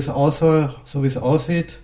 [0.00, 1.78] es aussah, so wie es aussieht,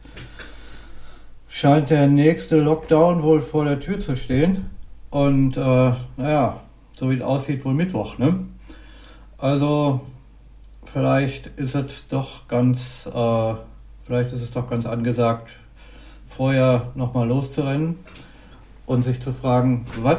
[1.49, 4.71] scheint der nächste Lockdown wohl vor der Tür zu stehen.
[5.11, 6.61] Und äh, naja,
[6.97, 8.47] so wie es aussieht, wohl Mittwoch, ne?
[9.39, 10.01] Also,
[10.85, 13.55] vielleicht ist es doch ganz, äh,
[14.05, 15.51] vielleicht ist es doch ganz angesagt,
[16.27, 17.99] vorher nochmal loszurennen
[18.87, 20.19] und sich zu fragen, was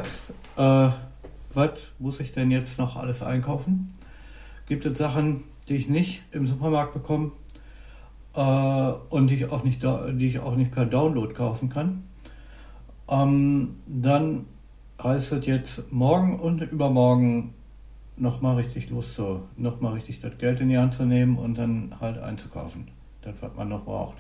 [0.58, 0.92] äh,
[1.54, 3.92] was muss ich denn jetzt noch alles einkaufen?
[4.68, 7.32] gibt es Sachen, die ich nicht im Supermarkt bekomme
[8.40, 12.04] und die ich, auch nicht, die ich auch nicht per Download kaufen kann.
[13.10, 14.46] Ähm, dann
[15.02, 17.54] heißt es jetzt morgen und übermorgen
[18.16, 19.20] nochmal richtig los
[19.56, 22.88] nochmal richtig das Geld in die Hand zu nehmen und dann halt einzukaufen.
[23.22, 24.18] Das, was man noch braucht.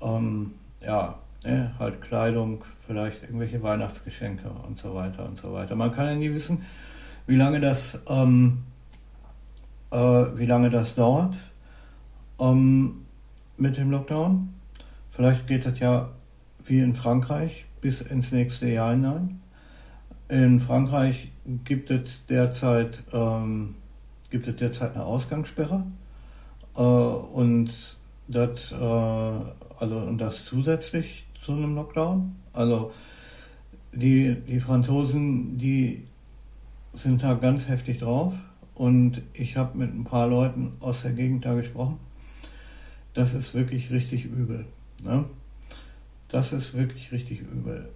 [0.00, 5.74] Ähm, ja, ne, halt Kleidung, vielleicht irgendwelche Weihnachtsgeschenke und so weiter und so weiter.
[5.76, 6.62] Man kann ja nie wissen,
[7.26, 8.64] wie lange das ähm,
[9.90, 11.36] äh, wie lange das dauert
[12.38, 13.06] ähm,
[13.58, 14.48] mit dem Lockdown.
[15.10, 16.10] Vielleicht geht es ja
[16.64, 19.40] wie in Frankreich bis ins nächste Jahr hinein.
[20.28, 21.30] In Frankreich
[21.64, 23.74] gibt es derzeit, ähm,
[24.30, 25.84] gibt es derzeit eine Ausgangssperre
[26.76, 27.70] äh, und,
[28.28, 32.36] das, äh, also, und das zusätzlich zu einem Lockdown.
[32.52, 32.92] Also
[33.92, 36.04] die, die Franzosen, die
[36.94, 38.34] sind da ganz heftig drauf.
[38.74, 41.98] Und ich habe mit ein paar Leuten aus der Gegend da gesprochen.
[43.18, 44.64] Das ist wirklich richtig übel.
[45.02, 45.24] Ne?
[46.28, 47.88] Das ist wirklich richtig übel.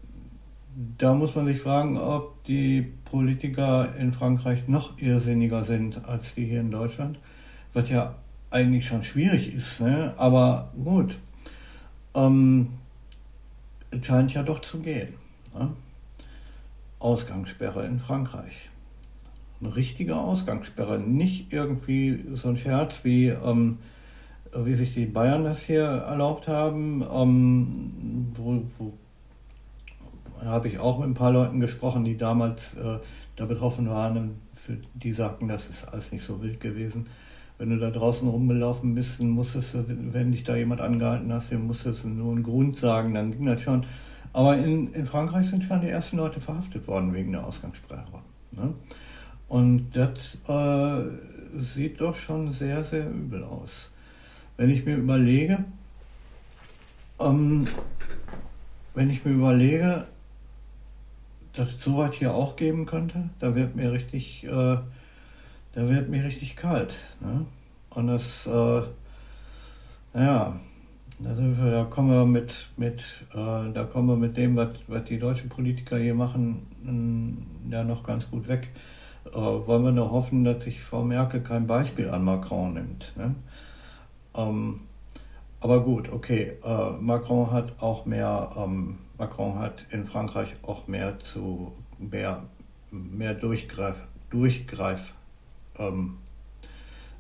[0.99, 6.47] Da muss man sich fragen, ob die Politiker in Frankreich noch irrsinniger sind als die
[6.47, 7.21] hier in Deutschland,
[7.73, 8.17] was ja
[8.51, 9.81] eigentlich schon schwierig ist.
[9.81, 10.13] Ne?
[10.17, 11.17] Aber gut,
[12.17, 12.71] ähm,
[13.93, 15.15] es scheint ja doch zu gehen.
[15.55, 15.71] Ne?
[16.99, 18.71] Ausgangssperre in Frankreich
[19.61, 23.79] eine richtige Ausgangssperre, nicht irgendwie so ein Scherz wie, ähm,
[24.55, 28.93] wie sich die Bayern das hier erlaubt haben, ähm, wo, wo
[30.45, 32.99] habe ich auch mit ein paar Leuten gesprochen, die damals äh,
[33.37, 37.07] da betroffen waren, für die sagten, das ist alles nicht so wild gewesen.
[37.59, 41.53] Wenn du da draußen rumgelaufen bist, dann musstest du, wenn dich da jemand angehalten hast,
[41.53, 43.85] dann musstest du nur einen Grund sagen, dann ging das schon.
[44.33, 48.23] Aber in, in Frankreich sind schon die ersten Leute verhaftet worden wegen der Ausgangssperre.
[48.53, 48.75] Ne?
[49.49, 53.92] Und das äh, sieht doch schon sehr, sehr übel aus.
[54.57, 55.65] Wenn ich mir überlege,
[57.19, 57.67] ähm,
[58.95, 60.07] wenn ich mir überlege,
[61.55, 64.85] dass es sowas hier auch geben könnte, da wird mir richtig, äh, da
[65.75, 66.95] wird mir richtig kalt.
[67.21, 67.47] Ne?
[67.91, 68.83] Und das, äh,
[70.15, 70.61] naja,
[71.19, 73.03] da, wir, da kommen wir mit, mit
[73.33, 76.67] äh, da kommen wir mit dem, was, was die deutschen Politiker hier machen,
[77.71, 78.71] ja noch ganz gut weg
[79.27, 83.13] äh, wollen wir nur hoffen, dass sich Frau Merkel kein Beispiel an Macron nimmt.
[83.17, 83.35] Ne?
[84.35, 84.81] Ähm,
[85.61, 91.19] aber gut, okay, äh, Macron hat auch mehr, ähm, Macron hat in Frankreich auch mehr
[91.19, 92.43] zu mehr,
[92.91, 93.97] mehr Durchgreif,
[94.31, 95.15] Durchgreif
[95.79, 96.19] ähm,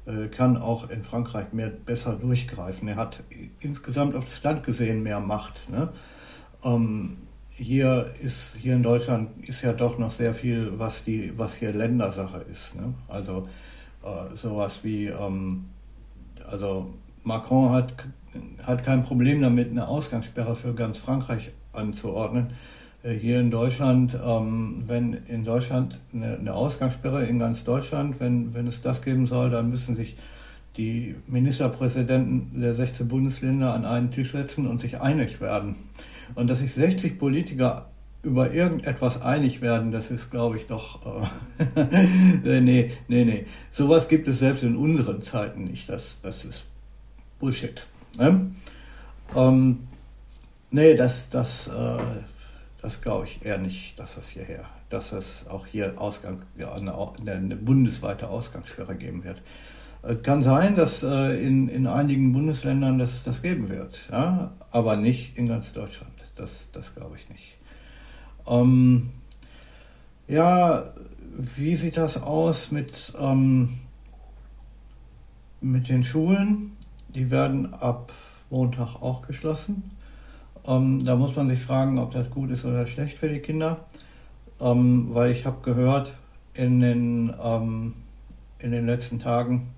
[0.07, 2.89] äh, kann auch in Frankreich mehr besser durchgreifen.
[2.89, 3.23] Er hat
[3.61, 5.69] insgesamt auf das Land gesehen mehr Macht.
[5.71, 5.93] Ne?
[6.65, 7.19] Ähm,
[7.51, 11.73] hier ist hier in Deutschland ist ja doch noch sehr viel, was die, was hier
[11.73, 12.75] Ländersache ist.
[12.75, 12.95] Ne?
[13.07, 13.49] Also
[14.03, 15.67] äh, sowas wie, ähm,
[16.49, 17.95] also Macron hat,
[18.63, 22.49] hat kein Problem damit, eine Ausgangssperre für ganz Frankreich anzuordnen.
[23.03, 28.55] Äh, hier in Deutschland, ähm, wenn in Deutschland eine, eine, Ausgangssperre in ganz Deutschland, wenn,
[28.55, 30.17] wenn es das geben soll, dann müssen sich
[30.77, 35.77] die Ministerpräsidenten der 16 Bundesländer an einen Tisch setzen und sich einig werden.
[36.35, 37.91] Und dass sich 60 Politiker
[38.23, 41.01] über irgendetwas einig werden, das ist, glaube ich, doch.
[41.77, 43.47] Äh, nee, nee, nee.
[43.71, 45.89] Sowas gibt es selbst in unseren Zeiten nicht.
[45.89, 46.63] Das, das ist
[47.43, 47.85] Bullshit.
[48.19, 48.53] Ne?
[49.35, 49.89] Ähm,
[50.71, 51.99] nee, das, das, äh,
[52.81, 56.95] das glaube ich eher nicht, dass das hierher, dass es auch hier Ausgang, ja, eine,
[56.95, 59.43] eine bundesweite Ausgangssperre geben wird.
[60.03, 64.53] Es kann sein, dass äh, in, in einigen Bundesländern das, das geben wird, ja?
[64.71, 66.13] aber nicht in ganz Deutschland.
[66.37, 67.57] Das, das glaube ich nicht.
[68.47, 69.11] Ähm,
[70.29, 70.93] Ja,
[71.37, 73.81] wie sieht das aus mit, ähm,
[75.61, 76.77] mit den Schulen?
[77.15, 78.13] Die werden ab
[78.51, 79.91] Montag auch geschlossen.
[80.67, 83.85] Ähm, da muss man sich fragen, ob das gut ist oder schlecht für die Kinder.
[84.61, 86.13] Ähm, weil ich habe gehört
[86.55, 87.95] in den, ähm,
[88.59, 89.71] in den letzten Tagen,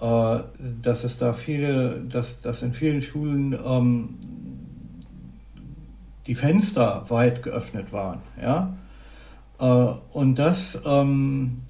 [0.00, 0.40] äh,
[0.82, 4.18] dass es da viele, dass, dass in vielen Schulen ähm,
[6.26, 8.20] die Fenster weit geöffnet waren.
[8.40, 8.74] Ja?
[9.58, 11.62] Äh, und das, ähm,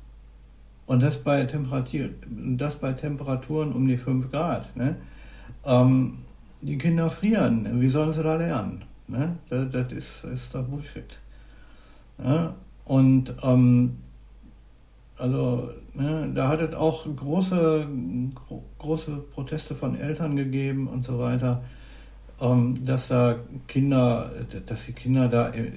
[0.86, 4.76] und das bei, Temperatur, das bei Temperaturen um die 5 Grad.
[4.76, 4.96] Ne?
[5.64, 6.18] Ähm,
[6.60, 7.80] die Kinder frieren.
[7.80, 8.84] Wie sollen sie da lernen?
[9.08, 9.36] Ne?
[9.48, 11.18] Das, das ist, ist doch Bullshit.
[12.22, 12.54] Ja?
[12.84, 13.96] Und ähm,
[15.16, 17.88] also ne, da hat es auch große,
[18.34, 21.62] gro große Proteste von Eltern gegeben und so weiter,
[22.40, 23.36] ähm, dass da
[23.68, 24.30] Kinder,
[24.66, 25.70] dass die Kinder da äh,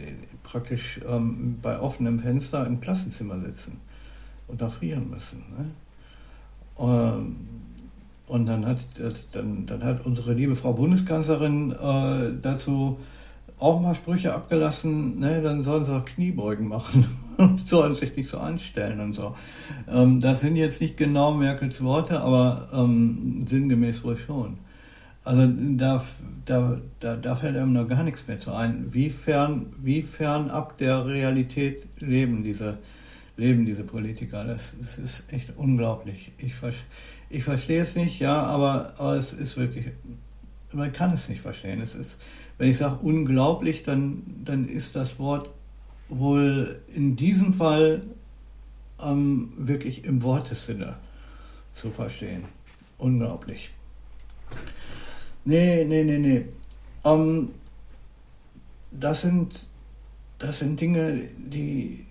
[0.44, 3.80] praktisch ähm, bei offenem Fenster im Klassenzimmer sitzen
[4.48, 5.44] und da frieren müssen.
[5.58, 5.66] Ne?
[6.80, 7.36] Ähm,
[8.28, 8.80] und dann hat,
[9.32, 12.98] dann, dann hat unsere liebe Frau Bundeskanzlerin äh, dazu
[13.60, 17.06] auch mal Sprüche abgelassen, ne, dann sollen sie auch Kniebeugen machen
[17.38, 19.36] und sollen sich nicht so anstellen und so.
[19.90, 24.60] Ähm, das sind jetzt nicht genau Merkels Worte, aber ähm, sinngemäß wohl schon.
[25.24, 25.46] Also
[25.76, 26.06] da,
[26.46, 28.88] da, da, da fällt einem noch gar nichts mehr zu ein.
[28.92, 32.78] Wie fern, wie fern ab der Realität leben diese,
[33.38, 34.44] leben diese Politiker?
[34.44, 36.32] Das, das ist echt unglaublich.
[36.38, 36.54] Ich,
[37.30, 39.86] ich verstehe es nicht, ja, aber, aber es ist wirklich,
[40.74, 41.80] man kann es nicht verstehen.
[41.80, 42.18] Es ist,
[42.58, 45.50] wenn ich sage unglaublich, dann, dann ist das Wort
[46.10, 48.02] wohl in diesem Fall
[49.02, 50.98] ähm, wirklich im Wortesinne
[51.72, 52.44] zu verstehen.
[52.98, 53.72] Unglaublich.
[55.46, 56.46] Nee, nee, nee, nee.
[57.06, 57.50] Ähm,
[58.92, 59.70] das, sind,
[60.40, 62.07] das sind Dinge, die,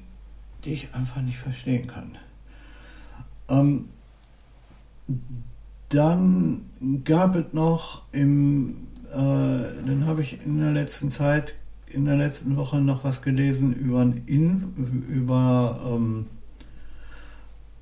[0.67, 2.19] die ich einfach nicht verstehen kann.
[3.49, 3.89] Ähm,
[5.89, 6.67] dann
[7.05, 11.55] gab es noch im äh, dann habe ich in der letzten Zeit,
[11.87, 16.27] in der letzten Woche noch was gelesen über, ein über, ähm,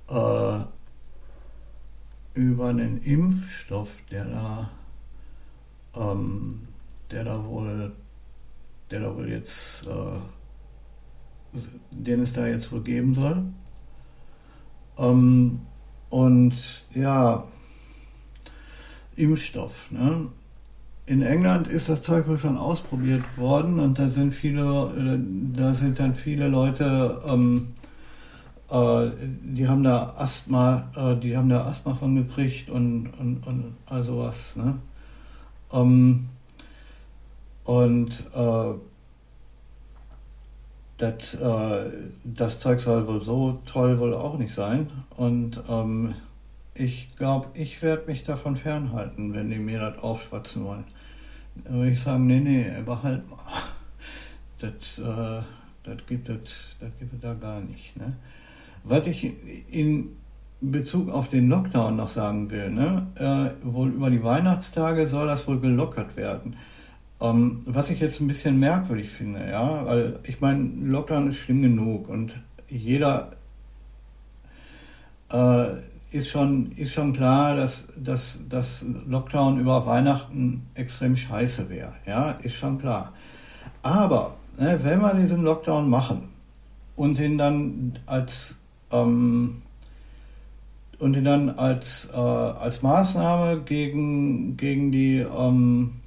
[0.08, 0.60] äh,
[2.38, 4.70] über einen Impfstoff, der da,
[5.96, 6.69] ähm,
[7.10, 7.92] der da wohl,
[8.90, 10.20] der da wohl jetzt, äh,
[11.90, 13.44] den es da jetzt wohl geben soll.
[14.98, 15.60] Ähm,
[16.10, 16.54] und
[16.94, 17.44] ja,
[19.16, 19.90] Impfstoff.
[19.90, 20.28] Ne?
[21.06, 25.20] in England ist das Zeug wohl schon ausprobiert worden und da sind viele,
[25.54, 27.74] da sind dann viele Leute, ähm,
[28.70, 29.10] äh,
[29.42, 34.04] die haben da Asthma, äh, die haben da Asthma von gekriegt und, und, und all
[34.04, 34.56] sowas.
[34.56, 34.78] Ne?
[35.72, 36.28] Ähm,
[37.64, 38.74] und äh,
[40.96, 41.91] das, äh,
[42.25, 44.90] das Zeug soll wohl so toll wohl auch nicht sein.
[45.16, 46.14] Und ähm,
[46.75, 50.85] ich glaube, ich werde mich davon fernhalten, wenn die mir das aufschwatzen wollen.
[51.64, 53.38] Da würde ich sagen, nee, nee, behalt mal.
[54.61, 55.42] Das, äh,
[55.83, 57.95] das, gibt, es, das gibt da gar nicht.
[57.99, 58.16] Ne?
[58.85, 59.35] Was ich
[59.71, 60.16] in
[60.61, 63.07] Bezug auf den Lockdown noch sagen will, ne?
[63.16, 66.57] Äh, wohl über die Weihnachtstage soll das wohl gelockert werden.
[67.25, 71.62] Ähm, was ich jetzt ein bisschen merkwürdig finde, ja, weil ich meine, Lockdown ist schlimm
[71.62, 72.33] genug und
[72.69, 73.31] jeder
[75.33, 75.66] äh,
[76.11, 81.95] ist schon, ist schon klar, dass, dass, dass Lockdown über Weihnachten extrem scheiße wäre.
[82.07, 83.14] Ja, ist schon klar.
[83.83, 86.28] Aber ne, wenn wir diesen Lockdown machen
[86.95, 88.57] und ihn dann als
[88.90, 89.62] ähm,
[90.99, 96.00] und ihn dann als, äh, als Maßnahme gegen, gegen die ähm,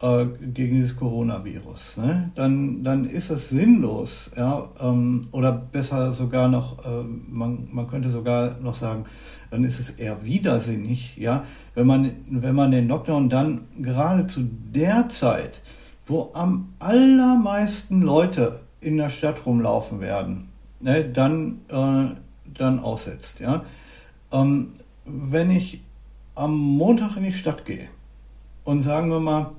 [0.00, 2.30] äh, gegen dieses Coronavirus, ne?
[2.34, 8.10] dann, dann ist es sinnlos, ja, ähm, oder besser sogar noch, äh, man, man könnte
[8.10, 9.04] sogar noch sagen,
[9.50, 14.42] dann ist es eher widersinnig, ja, wenn man, wenn man den Lockdown dann gerade zu
[14.42, 15.62] der Zeit,
[16.06, 20.48] wo am allermeisten Leute in der Stadt rumlaufen werden,
[20.80, 22.14] ne, dann, äh,
[22.52, 23.64] dann aussetzt, ja.
[24.30, 24.72] Ähm,
[25.06, 25.82] wenn ich
[26.34, 27.88] am Montag in die Stadt gehe
[28.64, 29.52] und sagen wir mal,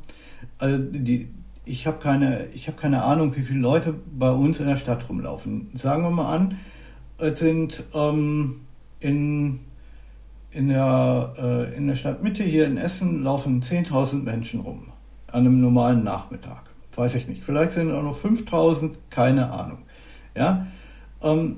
[0.59, 1.29] also die,
[1.65, 5.69] ich habe keine, hab keine Ahnung, wie viele Leute bei uns in der Stadt rumlaufen.
[5.75, 6.59] Sagen wir mal an,
[7.17, 8.61] es sind ähm,
[8.99, 9.59] in,
[10.51, 14.87] in, der, äh, in der Stadtmitte hier in Essen laufen 10.000 Menschen rum
[15.31, 16.63] an einem normalen Nachmittag.
[16.95, 17.43] Weiß ich nicht.
[17.43, 19.79] Vielleicht sind auch noch 5.000, keine Ahnung.
[20.35, 20.67] Ja?
[21.21, 21.57] Ähm,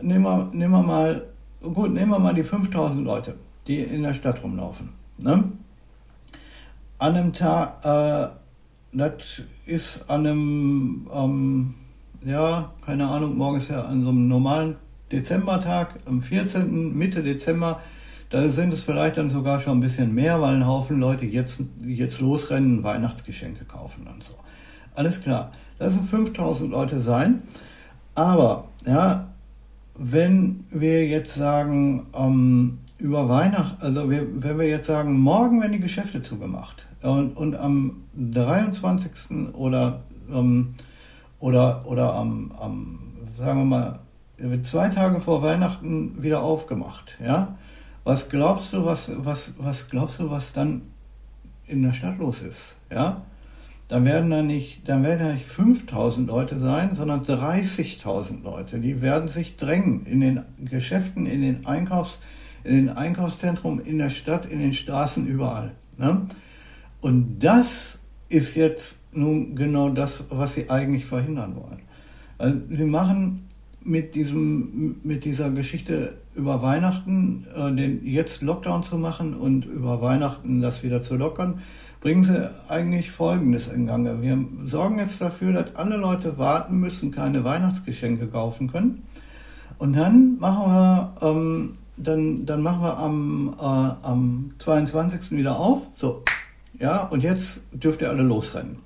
[0.00, 1.26] nehmen, wir, nehmen wir mal,
[1.60, 4.90] gut, nehmen wir mal die 5.000 Leute, die in der Stadt rumlaufen.
[5.18, 5.44] Ne?
[6.98, 8.39] An einem Tag, äh,
[8.92, 11.74] das ist an einem, ähm,
[12.24, 14.76] ja, keine Ahnung, morgen ist ja an so einem normalen
[15.12, 16.96] Dezembertag, am 14.
[16.96, 17.80] Mitte Dezember,
[18.30, 21.58] da sind es vielleicht dann sogar schon ein bisschen mehr, weil ein Haufen Leute jetzt,
[21.84, 24.34] jetzt losrennen, Weihnachtsgeschenke kaufen und so.
[24.94, 25.52] Alles klar.
[25.78, 27.42] Das sind 5000 Leute sein.
[28.14, 29.28] Aber, ja,
[29.96, 35.72] wenn wir jetzt sagen, ähm, über Weihnachten, also wir, wenn wir jetzt sagen, morgen werden
[35.72, 39.52] die Geschäfte zugemacht und, und am 23.
[39.54, 40.70] oder, ähm,
[41.38, 42.98] oder, oder am, am,
[43.38, 43.98] sagen wir mal,
[44.64, 47.56] zwei Tage vor Weihnachten wieder aufgemacht, ja?
[48.04, 50.82] Was glaubst du, was, was, was glaubst du, was dann
[51.66, 53.22] in der Stadt los ist, ja?
[53.88, 58.78] Dann werden da nicht, dann werden da nicht 5000 Leute sein, sondern 30.000 Leute.
[58.78, 62.20] Die werden sich drängen in den Geschäften, in den Einkaufs,
[62.62, 65.72] in den Einkaufszentren, in der Stadt, in den Straßen, überall.
[65.96, 66.28] Ne?
[67.00, 71.82] Und das ist jetzt nun genau das, was sie eigentlich verhindern wollen.
[72.38, 73.46] Also sie machen
[73.82, 80.00] mit, diesem, mit dieser Geschichte über Weihnachten, äh, den jetzt Lockdown zu machen und über
[80.00, 81.60] Weihnachten das wieder zu lockern,
[82.00, 84.22] bringen sie eigentlich Folgendes in Gange.
[84.22, 89.02] Wir sorgen jetzt dafür, dass alle Leute warten müssen, keine Weihnachtsgeschenke kaufen können.
[89.78, 95.32] Und dann machen wir, ähm, dann, dann machen wir am, äh, am 22.
[95.32, 95.86] wieder auf.
[95.96, 96.22] So,
[96.80, 98.78] ja, und jetzt dürft ihr alle losrennen.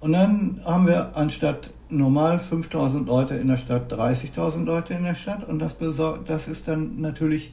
[0.00, 5.14] Und dann haben wir anstatt normal 5000 Leute in der Stadt 30.000 Leute in der
[5.14, 5.74] Stadt und das,
[6.26, 7.52] das ist dann natürlich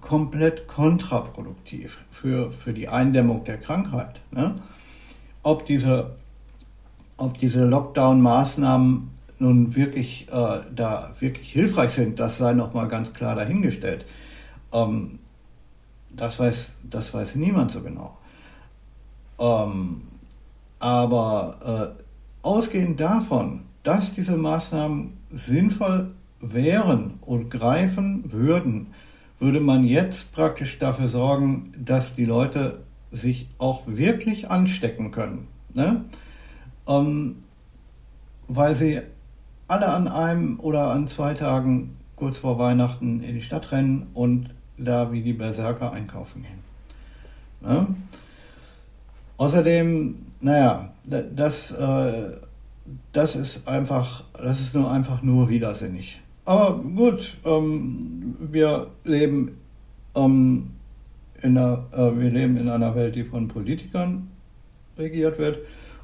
[0.00, 4.20] komplett kontraproduktiv für, für die Eindämmung der Krankheit.
[4.30, 4.54] Ne?
[5.42, 6.16] Ob diese,
[7.16, 13.34] ob diese Lockdown-Maßnahmen nun wirklich äh, da wirklich hilfreich sind, das sei nochmal ganz klar
[13.34, 14.06] dahingestellt.
[14.72, 15.18] Ähm,
[16.10, 18.15] das, weiß, das weiß niemand so genau.
[19.38, 20.02] Ähm,
[20.78, 22.02] aber äh,
[22.42, 28.88] ausgehend davon, dass diese Maßnahmen sinnvoll wären und greifen würden,
[29.38, 35.48] würde man jetzt praktisch dafür sorgen, dass die Leute sich auch wirklich anstecken können.
[35.74, 36.04] Ne?
[36.86, 37.36] Ähm,
[38.48, 39.00] weil sie
[39.68, 44.50] alle an einem oder an zwei Tagen kurz vor Weihnachten in die Stadt rennen und
[44.78, 46.60] da wie die Berserker einkaufen gehen.
[47.60, 47.86] Ne?
[49.36, 52.36] Außerdem, naja, das, äh,
[53.12, 56.20] das ist einfach, das ist nur einfach nur widersinnig.
[56.44, 59.58] Aber gut, ähm, wir leben
[60.14, 60.70] ähm,
[61.42, 64.28] in einer, äh, wir leben in einer Welt, die von Politikern
[64.96, 65.58] regiert wird.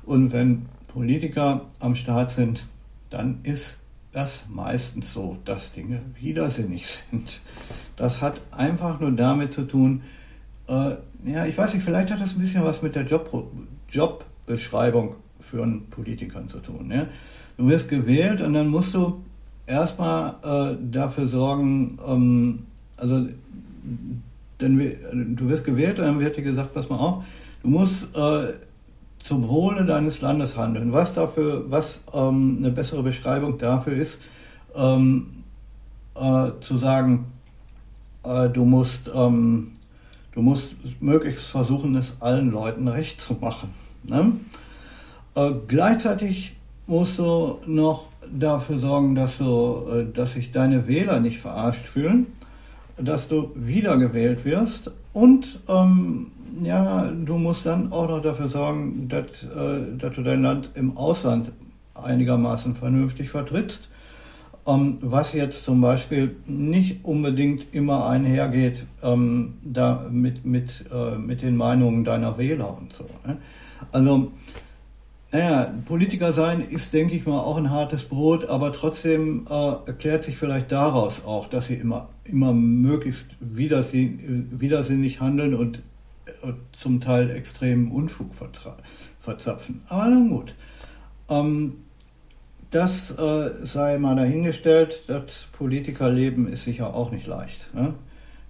[0.05, 2.67] Und wenn Politiker am Start sind,
[3.09, 3.79] dann ist
[4.12, 7.41] das meistens so, dass Dinge widersinnig sind.
[7.97, 10.03] Das hat einfach nur damit zu tun,
[10.67, 13.31] äh, ja, ich weiß nicht, vielleicht hat das ein bisschen was mit der Job,
[13.91, 16.91] Jobbeschreibung für einen Politiker zu tun.
[16.93, 17.07] Ja?
[17.57, 19.23] Du wirst gewählt und dann musst du
[19.67, 22.62] erstmal äh, dafür sorgen, ähm,
[22.97, 23.26] also
[24.61, 27.25] denn du wirst gewählt und dann wird dir gesagt, pass mal auf,
[27.62, 28.52] du musst äh,
[29.19, 30.93] zum Wohle deines Landes handeln.
[30.93, 34.19] Was dafür, was ähm, eine bessere Beschreibung dafür ist,
[34.75, 35.45] ähm,
[36.14, 37.26] äh, zu sagen,
[38.25, 39.73] äh, du musst ähm,
[40.35, 43.71] Du musst möglichst versuchen, es allen Leuten recht zu machen.
[44.05, 44.33] Ne?
[45.35, 46.55] Äh, gleichzeitig
[46.87, 52.27] musst du noch dafür sorgen, dass, du, äh, dass sich deine Wähler nicht verarscht fühlen,
[52.97, 56.31] dass du wiedergewählt wirst und ähm,
[56.62, 60.97] ja, du musst dann auch noch dafür sorgen, dass, äh, dass du dein Land im
[60.97, 61.53] Ausland
[61.95, 63.89] einigermaßen vernünftig vertrittst
[64.64, 71.57] was jetzt zum Beispiel nicht unbedingt immer einhergeht ähm, da mit, mit, äh, mit den
[71.57, 73.04] Meinungen deiner Wähler und so.
[73.26, 73.38] Ne?
[73.90, 74.31] Also,
[75.33, 80.23] naja, Politiker sein ist, denke ich mal, auch ein hartes Brot, aber trotzdem äh, erklärt
[80.23, 85.78] sich vielleicht daraus auch, dass sie immer, immer möglichst widersinnig handeln und
[86.26, 88.31] äh, zum Teil extremen Unfug
[89.19, 89.81] verzapfen.
[89.88, 90.54] Aber nun gut.
[91.28, 91.76] Ähm,
[92.73, 95.05] das äh, sei mal dahingestellt.
[95.07, 97.73] Das Politikerleben ist sicher auch nicht leicht.
[97.75, 97.95] Ne?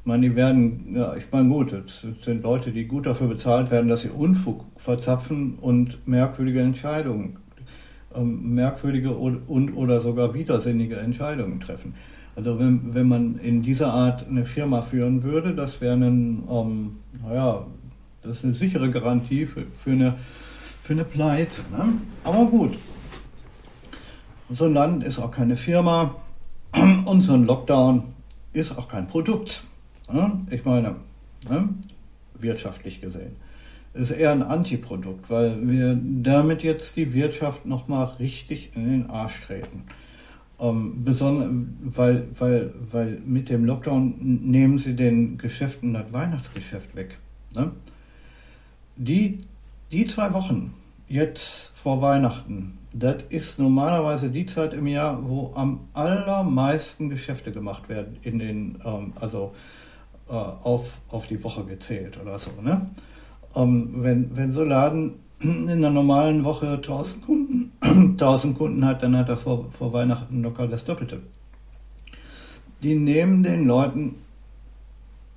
[0.01, 3.71] Ich meine, die werden, ja, ich meine, gut, es sind Leute, die gut dafür bezahlt
[3.71, 7.37] werden, dass sie Unfug verzapfen und merkwürdige Entscheidungen,
[8.15, 11.95] ähm, merkwürdige und, und, oder sogar widersinnige Entscheidungen treffen.
[12.35, 16.97] Also wenn, wenn man in dieser Art eine Firma führen würde, das wäre ein, ähm,
[17.25, 17.67] naja,
[18.23, 20.15] das ist eine sichere Garantie für, für, eine,
[20.83, 21.61] für eine Pleite.
[21.73, 21.95] Ne?
[22.25, 22.77] Aber gut,
[24.53, 26.15] so ein Land ist auch keine Firma
[27.05, 28.05] und so ein Lockdown
[28.53, 29.63] ist auch kein Produkt.
[30.51, 30.97] Ich meine,
[32.35, 33.37] wirtschaftlich gesehen.
[33.95, 39.41] ist eher ein Antiprodukt, weil wir damit jetzt die Wirtschaft nochmal richtig in den Arsch
[39.41, 39.85] treten.
[40.61, 41.03] Ähm,
[41.83, 47.19] weil, weil, weil mit dem Lockdown nehmen sie den Geschäften das Weihnachtsgeschäft weg.
[48.97, 49.41] Die,
[49.91, 50.75] die zwei Wochen
[51.13, 57.89] jetzt vor Weihnachten, das ist normalerweise die Zeit im Jahr, wo am allermeisten Geschäfte gemacht
[57.89, 59.53] werden, in den, ähm, also
[60.29, 62.51] äh, auf, auf die Woche gezählt oder so.
[62.63, 62.91] Ne?
[63.55, 69.17] Ähm, wenn, wenn so Laden in einer normalen Woche 1000 Kunden, 1000 Kunden hat, dann
[69.17, 71.21] hat er vor, vor Weihnachten locker das Doppelte.
[72.83, 74.15] Die nehmen den Leuten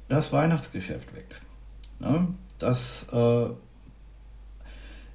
[0.08, 1.41] das Weihnachtsgeschäft weg.
[2.00, 2.27] Ne?
[2.60, 3.48] Das, äh,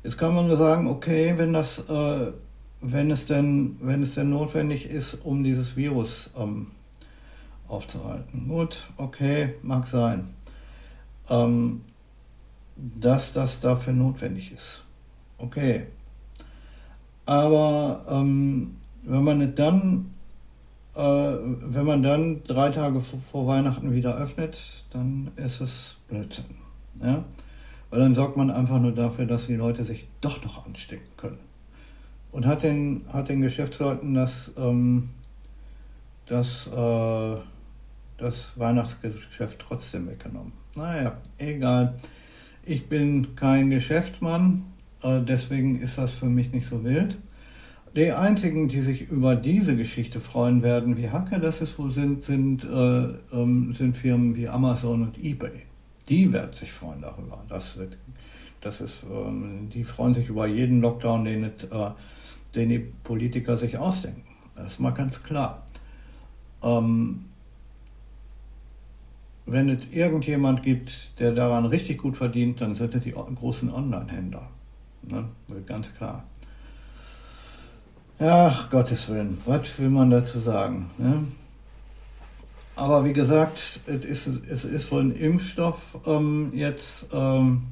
[0.03, 2.33] jetzt kann man nur sagen, okay, wenn das, äh,
[2.81, 6.69] wenn es denn, wenn es denn notwendig ist, um dieses Virus ähm,
[7.69, 8.49] aufzuhalten.
[8.49, 10.35] Gut, okay, mag sein.
[11.29, 11.83] Ähm,
[12.77, 14.83] dass das dafür notwendig ist.
[15.39, 15.87] Okay.
[17.27, 20.15] Aber ähm, wenn man dann,
[20.95, 24.59] äh, wenn man dann drei Tage vor, Weihnachten wieder öffnet,
[24.93, 26.57] dann ist es Blödsinn.
[27.03, 27.25] Ja?
[27.91, 31.39] Weil dann sorgt man einfach nur dafür, dass die Leute sich doch noch anstecken können.
[32.33, 35.11] Und hat den, hat den Geschäftsleuten das, ähm,
[36.27, 37.37] das, äh,
[38.19, 40.53] das Weihnachtsgeschäft trotzdem weggenommen.
[40.77, 41.95] Naja, egal.
[42.65, 44.65] Ich bin kein Geschäftsmann,
[45.03, 47.19] äh, deswegen ist das für mich nicht so wild.
[47.97, 52.23] Die einzigen, die sich über diese Geschichte freuen werden, wie Hacke das es wohl sind,
[52.23, 55.63] sind, äh, ähm, sind Firmen wie Amazon und eBay.
[56.11, 57.43] Die werden sich freuen darüber.
[57.49, 57.79] Das,
[58.61, 61.51] das ist, ähm, die freuen sich über jeden Lockdown, den, äh,
[62.55, 64.25] den die Politiker sich ausdenken.
[64.57, 65.65] Das ist mal ganz klar.
[66.63, 67.27] Ähm,
[69.47, 74.49] wenn es irgendjemand gibt, der daran richtig gut verdient, dann sind es die großen Online-Händler.
[75.03, 75.29] Ne?
[75.67, 76.25] Ganz klar.
[78.19, 80.91] Ach, Gottes Willen, was will man dazu sagen?
[80.99, 81.25] Ne?
[82.81, 87.65] Aber wie gesagt, es ist, es ist wohl ein Impfstoff ähm, jetzt, ähm,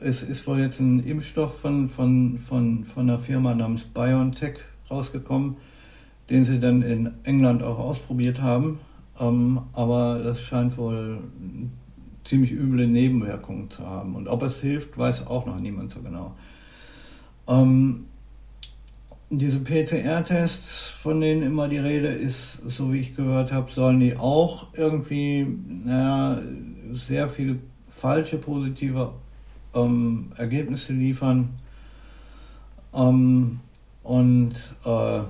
[0.00, 4.56] es ist wohl jetzt ein Impfstoff von, von, von, von einer Firma namens BioNTech
[4.90, 5.56] rausgekommen,
[6.30, 8.80] den sie dann in England auch ausprobiert haben.
[9.20, 11.18] Ähm, aber das scheint wohl
[12.24, 14.16] ziemlich üble Nebenwirkungen zu haben.
[14.16, 16.34] Und ob es hilft, weiß auch noch niemand so genau.
[17.46, 18.06] Ähm,
[19.38, 24.16] diese PCR-Tests, von denen immer die Rede ist, so wie ich gehört habe, sollen die
[24.16, 25.46] auch irgendwie
[25.84, 26.38] naja,
[26.92, 29.12] sehr viele falsche positive
[29.74, 31.50] ähm, Ergebnisse liefern.
[32.94, 33.60] Ähm,
[34.02, 35.20] und äh,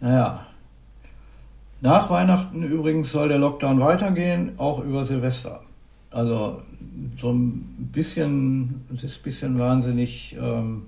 [0.00, 0.46] naja,
[1.80, 5.62] nach Weihnachten übrigens soll der Lockdown weitergehen, auch über Silvester.
[6.16, 6.62] Also
[7.14, 10.34] so ein bisschen, es ist ein bisschen wahnsinnig.
[10.40, 10.86] Ähm,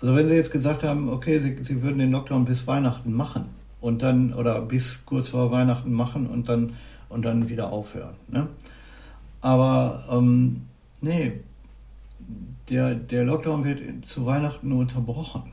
[0.00, 3.44] also wenn Sie jetzt gesagt haben, okay, Sie, Sie würden den Lockdown bis Weihnachten machen
[3.80, 6.72] und dann oder bis kurz vor Weihnachten machen und dann
[7.08, 8.14] und dann wieder aufhören.
[8.26, 8.48] Ne?
[9.40, 10.62] Aber ähm,
[11.00, 11.34] nee,
[12.68, 15.44] der, der Lockdown wird zu Weihnachten nur unterbrochen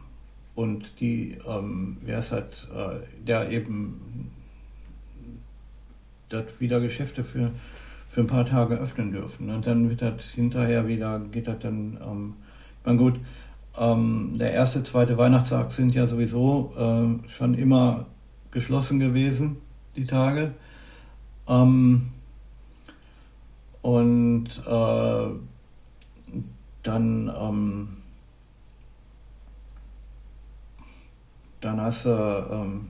[0.56, 4.32] und die, ähm, wer es hat, äh, der eben
[6.30, 7.52] das wieder Geschäfte für,
[8.12, 9.50] für ein paar Tage öffnen dürfen.
[9.50, 12.34] Und dann wird das hinterher wieder, geht das dann, ähm,
[12.80, 13.19] ich meine gut,
[13.78, 18.08] ähm, der erste, zweite Weihnachtstag sind ja sowieso äh, schon immer
[18.52, 19.58] geschlossen gewesen,
[19.95, 20.54] die Tage.
[21.47, 22.12] Ähm,
[23.82, 25.26] und äh,
[26.84, 27.88] dann ähm,
[31.62, 32.88] dann hast du, ähm,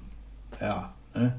[0.59, 1.33] ja, ne?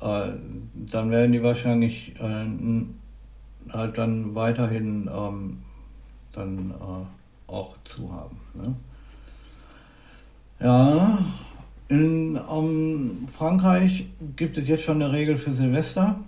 [0.00, 0.30] Äh,
[0.74, 5.58] dann werden die wahrscheinlich äh, halt dann weiterhin ähm,
[6.32, 8.36] dann äh, auch zu haben.
[8.54, 8.74] Ne?
[10.60, 11.18] Ja,
[11.88, 14.06] in ähm, Frankreich
[14.36, 16.18] gibt es jetzt schon eine Regel für Silvester.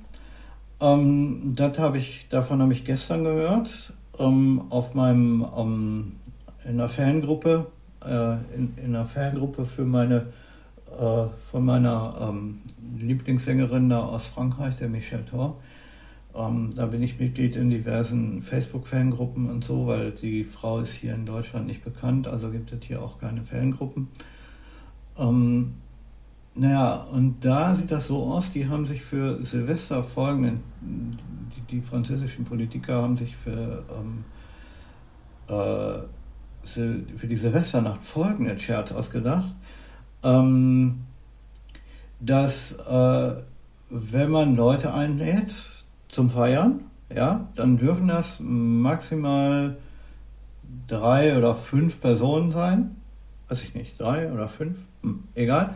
[0.81, 6.13] Ähm, das habe ich, davon habe ich gestern gehört ähm, auf meinem ähm,
[6.65, 7.67] in der Fangruppe
[8.05, 10.27] äh, in, in, einer Fangruppe für meine,
[10.99, 12.61] äh, von meiner ähm,
[12.99, 15.57] Lieblingssängerin da aus Frankreich, der Michel Thor.
[16.35, 21.15] Ähm, da bin ich Mitglied in diversen Facebook-Fangruppen und so, weil die Frau ist hier
[21.15, 24.09] in Deutschland nicht bekannt, also gibt es hier auch keine Fangruppen.
[25.19, 25.75] Ähm,
[26.55, 31.81] naja, und da sieht das so aus, die haben sich für Silvester folgenden, die, die
[31.81, 34.25] französischen Politiker haben sich für ähm,
[35.49, 36.03] äh,
[36.65, 39.51] für die Silvesternacht folgenden Scherz ausgedacht,
[40.23, 41.01] ähm,
[42.21, 43.33] dass äh,
[43.89, 45.55] wenn man Leute einlädt
[46.09, 46.81] zum Feiern,
[47.15, 49.77] ja, dann dürfen das maximal
[50.87, 52.97] drei oder fünf Personen sein.
[53.49, 55.75] Weiß ich nicht, drei oder fünf, hm, egal.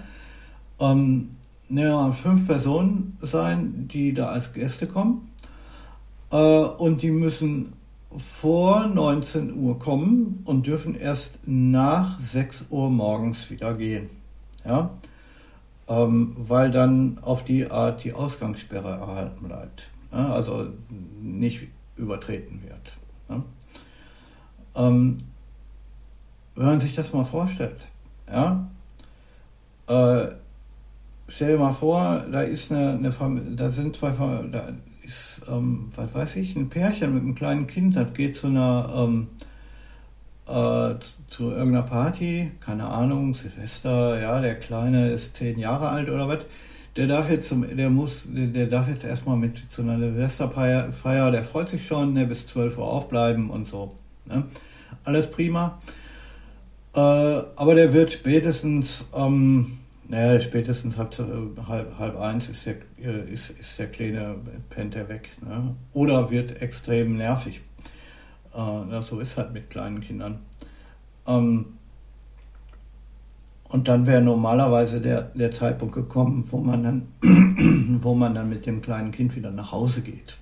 [0.79, 1.31] Ähm,
[1.69, 5.31] ja, fünf Personen sein, die da als Gäste kommen.
[6.31, 7.73] Äh, und die müssen
[8.17, 14.11] vor 19 Uhr kommen und dürfen erst nach 6 Uhr morgens wieder gehen.
[14.65, 14.91] Ja?
[15.87, 19.91] Ähm, weil dann auf die Art die Ausgangssperre erhalten bleibt.
[20.13, 20.33] Ja?
[20.33, 20.69] Also
[21.21, 22.97] nicht übertreten wird.
[23.29, 23.43] Ja?
[24.77, 25.25] Ähm,
[26.55, 27.87] wenn man sich das mal vorstellt,
[28.33, 28.69] ja,
[29.87, 30.29] äh,
[31.29, 34.69] stell dir mal vor, da ist eine, eine Familie, da sind zwei Familien, da
[35.03, 38.93] ist, ähm, was weiß ich, ein Pärchen mit einem kleinen Kind, das geht zu einer,
[38.97, 39.29] ähm,
[40.47, 40.95] äh,
[41.29, 46.39] zu irgendeiner Party, keine Ahnung, Silvester, ja, der Kleine ist zehn Jahre alt oder was,
[46.97, 51.31] der darf jetzt zum, der muss, der, der darf jetzt erstmal mit zu einer Silvesterfeier,
[51.31, 53.95] der freut sich schon, ne, bis 12 Uhr aufbleiben und so.
[54.27, 54.45] Ne?
[55.05, 55.79] Alles prima.
[56.95, 59.79] Äh, aber der wird spätestens, ähm,
[60.09, 61.17] naja, spätestens halb,
[61.67, 64.37] halb, halb eins ist der, äh, ist, ist der Kleine,
[64.71, 65.31] pennt er weg.
[65.43, 65.75] Ne?
[65.93, 67.61] Oder wird extrem nervig.
[68.55, 70.39] Äh, so ist halt mit kleinen Kindern.
[71.27, 71.67] Ähm,
[73.69, 77.09] und dann wäre normalerweise der, der Zeitpunkt gekommen, wo man, dann,
[78.03, 80.37] wo man dann mit dem kleinen Kind wieder nach Hause geht.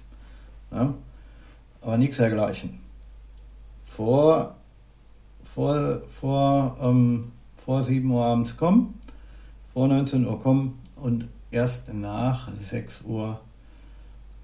[0.70, 0.92] Ja?
[1.80, 2.80] Aber nichts dergleichen.
[3.84, 4.54] Vor,
[5.44, 7.32] vor, vor, ähm,
[7.64, 8.98] vor 7 Uhr abends kommen,
[9.72, 13.40] vor 19 Uhr kommen und erst nach 6 Uhr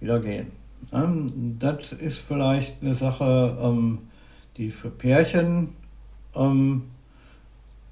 [0.00, 0.57] wieder gehen.
[0.92, 3.98] Ähm, das ist vielleicht eine Sache, ähm,
[4.56, 5.70] die für Pärchen
[6.34, 6.84] ähm,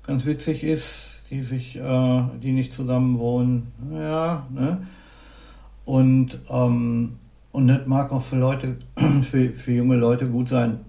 [0.06, 3.72] ganz witzig ist, die sich, äh, die nicht zusammen wohnen.
[3.92, 4.86] Ja, ne?
[5.84, 7.18] Und, und
[7.52, 8.76] das mag auch für Leute,
[9.22, 10.80] für, für junge Leute gut sein,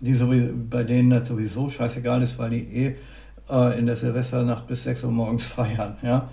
[0.00, 2.96] die sowieso, bei denen das sowieso scheißegal ist, weil die eh
[3.50, 5.96] äh, in der Silvesternacht bis 6 Uhr morgens feiern.
[6.02, 6.26] Ja?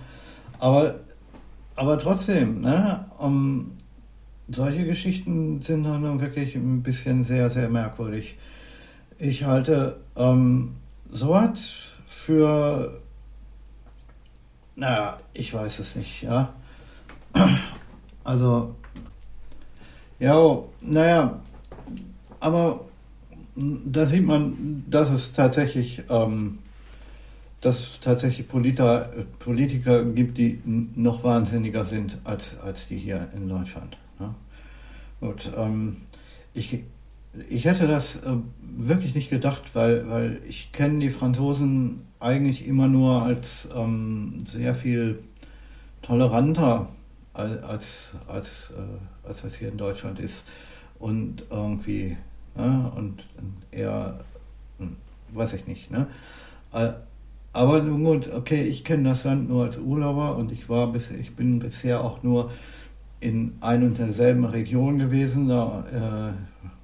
[0.58, 0.96] Aber,
[1.76, 3.06] aber trotzdem, ne?
[3.18, 3.72] Um,
[4.48, 8.36] solche Geschichten sind dann wirklich ein bisschen sehr, sehr merkwürdig.
[9.18, 10.76] Ich halte ähm,
[11.10, 11.74] sowas
[12.06, 13.00] für,
[14.76, 16.54] naja, ich weiß es nicht, ja.
[18.24, 18.74] Also,
[20.18, 21.40] ja, naja,
[22.40, 22.80] aber
[23.56, 26.58] da sieht man, dass es tatsächlich, ähm,
[27.60, 33.48] dass es tatsächlich Politiker, Politiker gibt, die noch wahnsinniger sind als, als die hier in
[33.48, 33.96] Deutschland.
[35.20, 35.96] Gut, ähm,
[36.54, 36.84] ich,
[37.48, 38.36] ich hätte das äh,
[38.76, 44.74] wirklich nicht gedacht, weil, weil ich kenne die Franzosen eigentlich immer nur als ähm, sehr
[44.74, 45.18] viel
[46.02, 46.88] toleranter
[47.38, 50.44] als, als, als, äh, als das hier in Deutschland ist.
[50.98, 52.16] Und irgendwie,
[52.56, 53.22] ne, und
[53.70, 54.20] eher,
[54.78, 54.96] hm,
[55.32, 56.06] weiß ich nicht, ne?
[56.72, 56.90] Äh,
[57.52, 61.34] aber gut, okay, ich kenne das Land nur als Urlauber und ich war bis, ich
[61.34, 62.50] bin bisher auch nur
[63.20, 66.34] in ein und derselben Region gewesen, da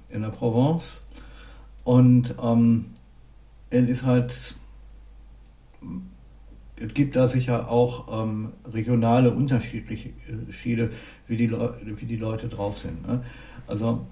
[0.09, 1.01] äh, in der Provence.
[1.83, 2.85] Und ähm,
[3.69, 4.55] es ist halt
[6.77, 9.95] es gibt da sicher auch ähm, regionale Unterschiede,
[11.27, 13.07] wie die, wie die Leute drauf sind.
[13.07, 13.23] Ne?
[13.67, 14.05] Also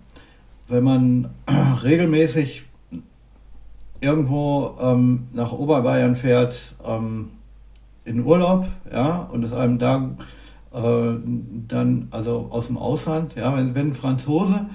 [0.67, 1.29] wenn man
[1.83, 2.63] regelmäßig
[3.99, 7.31] irgendwo ähm, nach Oberbayern fährt, ähm,
[8.05, 10.23] in Urlaub, ja, und es einem da äh,
[10.73, 14.65] dann, also aus dem Ausland, ja, wenn, wenn ein Franzose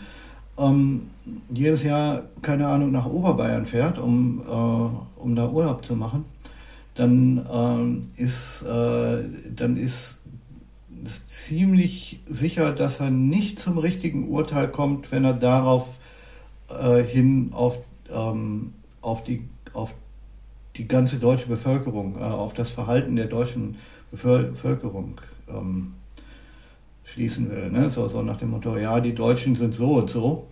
[0.58, 1.10] ähm,
[1.52, 6.24] jedes Jahr, keine Ahnung, nach Oberbayern fährt, um, äh, um da Urlaub zu machen,
[6.94, 10.18] dann ähm, ist, äh, dann ist
[11.04, 15.98] es ziemlich sicher, dass er nicht zum richtigen Urteil kommt, wenn er darauf
[16.68, 17.78] äh, hin auf,
[18.12, 19.94] ähm, auf, die, auf
[20.76, 23.76] die ganze deutsche Bevölkerung, äh, auf das Verhalten der deutschen
[24.10, 25.94] Bevölkerung ähm,
[27.04, 27.70] schließen will.
[27.70, 27.90] Ne?
[27.90, 30.48] So, so, nach dem Motto, ja, die Deutschen sind so und so,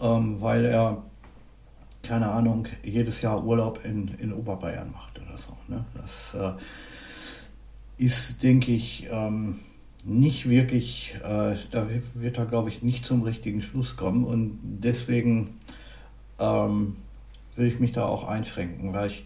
[0.00, 1.02] ähm, weil er,
[2.02, 5.56] keine Ahnung, jedes Jahr Urlaub in, in Oberbayern macht oder so.
[5.68, 5.84] Ne?
[5.96, 6.52] Das äh,
[7.96, 9.56] ist, denke ich, ähm,
[10.04, 15.54] nicht wirklich, äh, da wird er, glaube ich, nicht zum richtigen Schluss kommen und deswegen
[16.38, 16.96] ähm,
[17.56, 19.24] will ich mich da auch einschränken, weil ich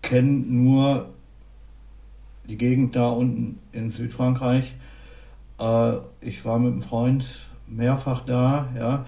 [0.00, 1.13] kenne nur
[2.48, 4.74] die Gegend da unten in Südfrankreich.
[5.58, 7.26] Äh, ich war mit einem Freund
[7.66, 9.04] mehrfach da, ja,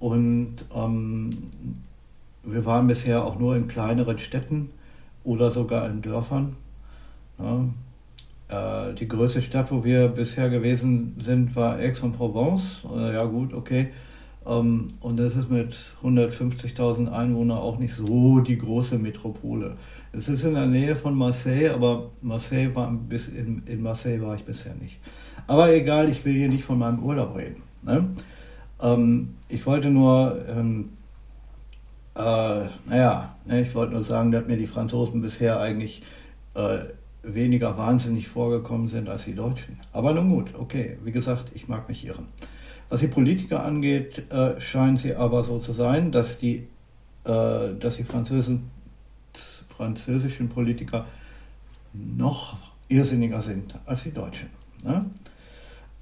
[0.00, 1.30] und ähm,
[2.42, 4.70] wir waren bisher auch nur in kleineren Städten
[5.22, 6.56] oder sogar in Dörfern.
[7.38, 8.88] Ja.
[8.88, 12.82] äh, die größte Stadt, wo wir bisher gewesen sind, war Aix-en-Provence.
[12.94, 13.90] Äh, ja gut, okay.
[14.44, 19.76] Ähm, und das ist mit 150.000 Einwohnern auch nicht so die große Metropole.
[20.14, 24.34] Es ist in der Nähe von Marseille, aber Marseille war bis in, in Marseille war
[24.34, 24.98] ich bisher nicht.
[25.46, 27.62] Aber egal, ich will hier nicht von meinem Urlaub reden.
[27.82, 28.10] Ne?
[28.82, 30.90] Ähm, ich wollte nur, ähm,
[32.14, 36.02] äh, naja, ne, ich wollte nur sagen, dass mir die Franzosen bisher eigentlich
[36.54, 36.80] äh,
[37.22, 39.78] weniger wahnsinnig vorgekommen sind als die Deutschen.
[39.92, 42.26] Aber nun gut, okay, wie gesagt, ich mag mich irren.
[42.90, 46.66] Was die Politiker angeht, äh, scheint sie aber so zu sein, dass die,
[47.24, 48.70] äh, dass die Französen,
[49.82, 51.06] französischen Politiker
[51.92, 52.56] noch
[52.88, 54.48] irrsinniger sind als die Deutschen.
[54.84, 55.06] Ne?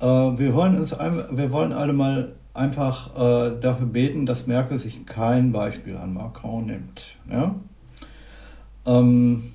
[0.01, 5.07] Äh, wir, wollen uns wir wollen alle mal einfach äh, dafür beten, dass Merkel sich
[5.07, 7.17] kein Beispiel an Macron nimmt.
[7.31, 7.55] Ja?
[8.85, 9.53] Ähm,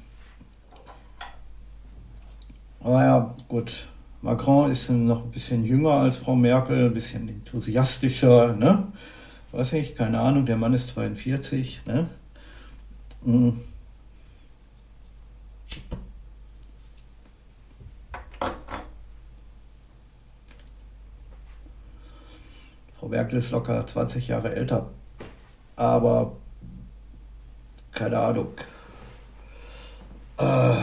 [2.79, 3.88] aber ja, gut.
[4.23, 8.88] Macron ist noch ein bisschen jünger als Frau Merkel, ein bisschen enthusiastischer, ne?
[9.51, 12.07] Weiß ich, keine Ahnung, der Mann ist 42, ne?
[13.23, 13.59] Mhm.
[22.97, 24.89] Frau Merkel ist locker 20 Jahre älter.
[25.75, 26.38] Aber
[27.91, 28.53] keine Ahnung.
[30.38, 30.75] Äh,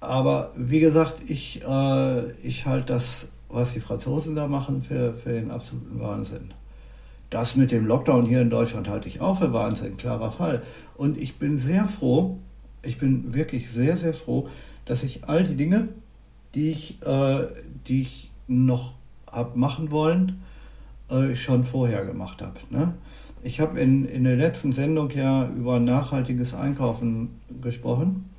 [0.00, 5.32] aber wie gesagt, ich, äh, ich halte das, was die Franzosen da machen, für, für
[5.32, 6.54] den absoluten Wahnsinn.
[7.30, 10.62] Das mit dem Lockdown hier in Deutschland halte ich auch für Wahnsinn, klarer Fall.
[10.96, 12.38] Und ich bin sehr froh,
[12.82, 14.48] ich bin wirklich sehr, sehr froh,
[14.86, 15.88] dass ich all die Dinge,
[16.54, 17.46] die ich, äh,
[17.86, 18.94] die ich noch
[19.30, 20.40] habe machen wollen,
[21.10, 22.60] äh, schon vorher gemacht habe.
[22.70, 22.94] Ne?
[23.42, 28.30] Ich habe in, in der letzten Sendung ja über nachhaltiges Einkaufen gesprochen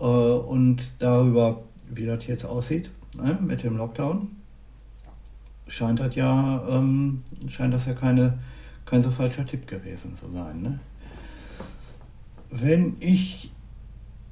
[0.00, 4.37] äh, und darüber, wie das jetzt aussieht ne, mit dem Lockdown.
[5.68, 8.38] Scheint das ja, ähm, scheint das ja keine,
[8.84, 10.62] kein so falscher Tipp gewesen zu sein.
[10.62, 10.80] Ne?
[12.50, 13.50] Wenn ich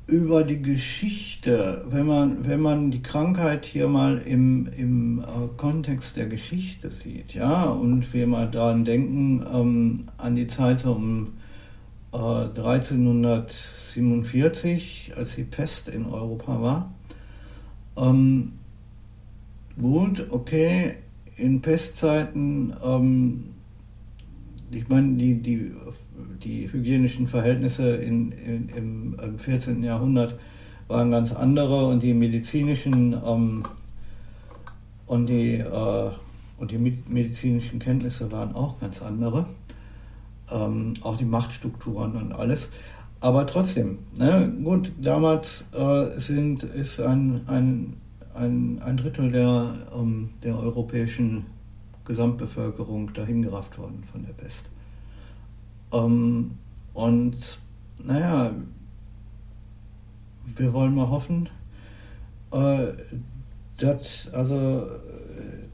[0.06, 5.24] über die Geschichte, wenn man, wenn man die Krankheit hier mal im, im äh,
[5.56, 11.32] Kontext der Geschichte sieht, ja, und wir mal daran denken, ähm, an die Zeit um
[12.12, 16.94] äh, 1347, als die Pest in Europa war.
[17.96, 18.52] Ähm,
[19.80, 20.98] gut, okay,
[21.36, 23.44] in Pestzeiten, ähm,
[24.70, 25.72] ich meine, die, die
[26.42, 29.82] die hygienischen Verhältnisse in, in, im, im 14.
[29.82, 30.38] Jahrhundert
[30.88, 33.62] waren ganz andere und die medizinischen ähm,
[35.06, 36.10] und die, äh,
[36.58, 39.46] und die medizinischen Kenntnisse waren auch ganz andere.
[40.50, 42.68] Ähm, auch die Machtstrukturen und alles.
[43.20, 47.96] Aber trotzdem, ne, gut, damals äh, sind, ist ein, ein,
[48.36, 51.46] ein, ein Drittel der, ähm, der europäischen
[52.04, 54.68] Gesamtbevölkerung dahingerafft worden von der Pest.
[55.92, 56.52] Ähm,
[56.94, 57.58] und
[58.02, 58.52] naja,
[60.56, 61.48] wir wollen mal hoffen,
[62.52, 62.86] äh,
[63.78, 64.88] dass also,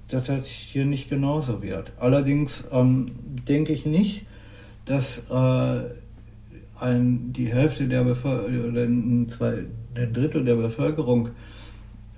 [0.09, 1.93] das hier nicht genauso wird.
[1.99, 3.07] Allerdings ähm,
[3.47, 4.27] denke ich nicht,
[4.85, 5.81] dass äh,
[6.81, 9.29] ein, die Hälfte der Bevölkerung oder ein,
[9.95, 11.31] ein Drittel der Bevölkerung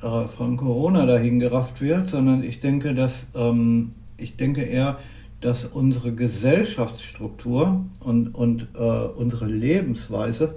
[0.05, 4.99] äh, von Corona dahin gerafft wird, sondern ich denke, dass ähm, ich denke eher,
[5.41, 10.55] dass unsere Gesellschaftsstruktur und, und äh, unsere Lebensweise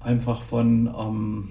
[0.00, 1.48] einfach von, ähm,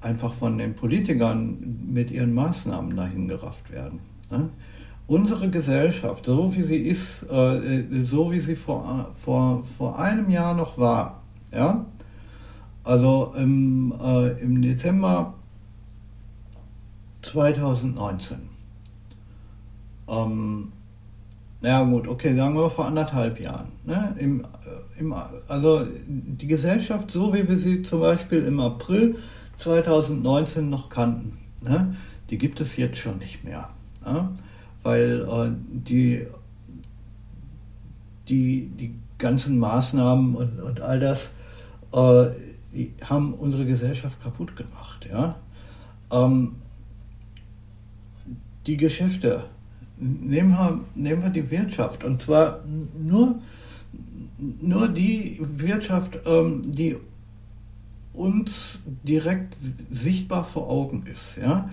[0.00, 4.00] einfach von den Politikern mit ihren Maßnahmen dahin gerafft werden.
[4.30, 4.48] Ne?
[5.06, 10.54] Unsere Gesellschaft, so wie sie ist, äh, so wie sie vor, vor, vor einem Jahr
[10.54, 11.84] noch war, ja,
[12.84, 15.34] also im, äh, im Dezember
[17.22, 18.50] 2019,
[20.08, 20.72] ähm,
[21.62, 23.68] ja gut, okay, sagen wir vor anderthalb Jahren.
[23.84, 24.14] Ne?
[24.18, 24.44] Im, äh,
[24.98, 25.14] im,
[25.46, 29.16] also die Gesellschaft, so wie wir sie zum Beispiel im April
[29.58, 31.94] 2019 noch kannten, ne?
[32.30, 33.68] die gibt es jetzt schon nicht mehr.
[34.04, 34.30] Ne?
[34.82, 36.26] Weil äh, die,
[38.28, 41.28] die, die ganzen Maßnahmen und, und all das
[41.92, 45.06] äh, haben unsere Gesellschaft kaputt gemacht.
[45.10, 45.34] Ja?
[46.10, 46.56] Ähm,
[48.66, 49.44] die Geschäfte
[49.96, 52.04] nehmen wir, nehmen wir die Wirtschaft.
[52.04, 52.60] Und zwar
[52.98, 53.38] nur,
[54.60, 56.96] nur die Wirtschaft, ähm, die
[58.12, 59.56] uns direkt
[59.90, 61.36] sichtbar vor Augen ist.
[61.36, 61.70] Ja?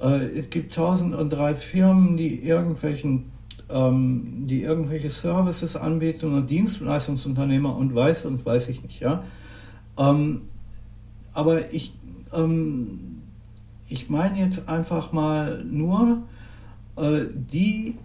[0.00, 3.32] Äh, es gibt tausend und drei Firmen, die irgendwelchen
[3.72, 9.24] ähm, die irgendwelche Services anbieten und Dienstleistungsunternehmer und weiß und weiß ich nicht, ja.
[9.98, 10.42] Ähm,
[11.32, 11.92] aber ich,
[12.34, 13.11] ähm,
[13.92, 16.22] ich meine jetzt einfach mal nur
[16.96, 17.98] äh, die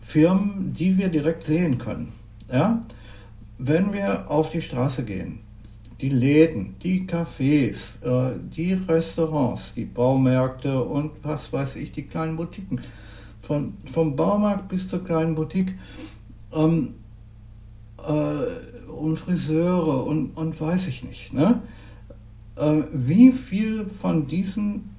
[0.00, 2.12] Firmen, die wir direkt sehen können.
[2.52, 2.80] Ja?
[3.58, 5.38] Wenn wir auf die Straße gehen,
[6.00, 12.36] die Läden, die Cafés, äh, die Restaurants, die Baumärkte und was weiß ich, die kleinen
[12.36, 12.80] Boutiquen,
[13.42, 15.74] von, vom Baumarkt bis zur kleinen Boutique
[16.52, 16.94] ähm,
[18.04, 21.32] äh, und Friseure und, und weiß ich nicht.
[21.32, 21.62] Ne?
[22.56, 24.95] Äh, wie viel von diesen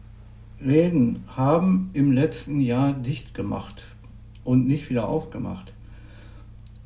[0.59, 3.85] Läden haben im letzten Jahr dicht gemacht
[4.43, 5.73] und nicht wieder aufgemacht?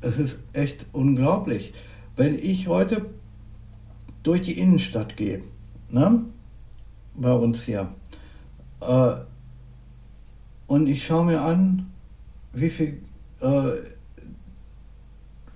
[0.00, 1.72] Es ist echt unglaublich.
[2.16, 3.06] Wenn ich heute
[4.22, 5.42] durch die Innenstadt gehe,
[5.90, 6.24] ne,
[7.14, 7.94] bei uns hier,
[8.80, 9.14] äh,
[10.66, 11.90] und ich schaue mir an,
[12.52, 12.98] wie viel,
[13.40, 13.72] äh,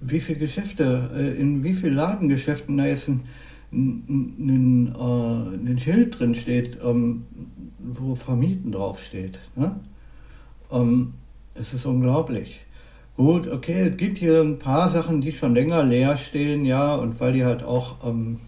[0.01, 3.25] wie viele Geschäfte, äh, in wie vielen Ladengeschäften da jetzt ein,
[3.73, 7.25] ein, ein, äh, ein Schild drin steht, ähm,
[7.95, 9.39] wo Vermieten draufsteht.
[9.55, 9.79] Ne?
[10.71, 11.15] Ähm,
[11.55, 12.61] es ist unglaublich.
[13.17, 17.19] Gut, okay, es gibt hier ein paar Sachen, die schon länger leer stehen, ja, und
[17.19, 18.41] weil die halt auch, ähm,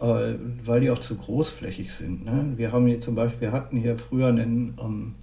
[0.00, 0.34] äh,
[0.64, 2.24] weil die auch zu großflächig sind.
[2.24, 2.54] Ne?
[2.56, 5.14] Wir haben hier zum Beispiel, hatten hier früher einen, ähm,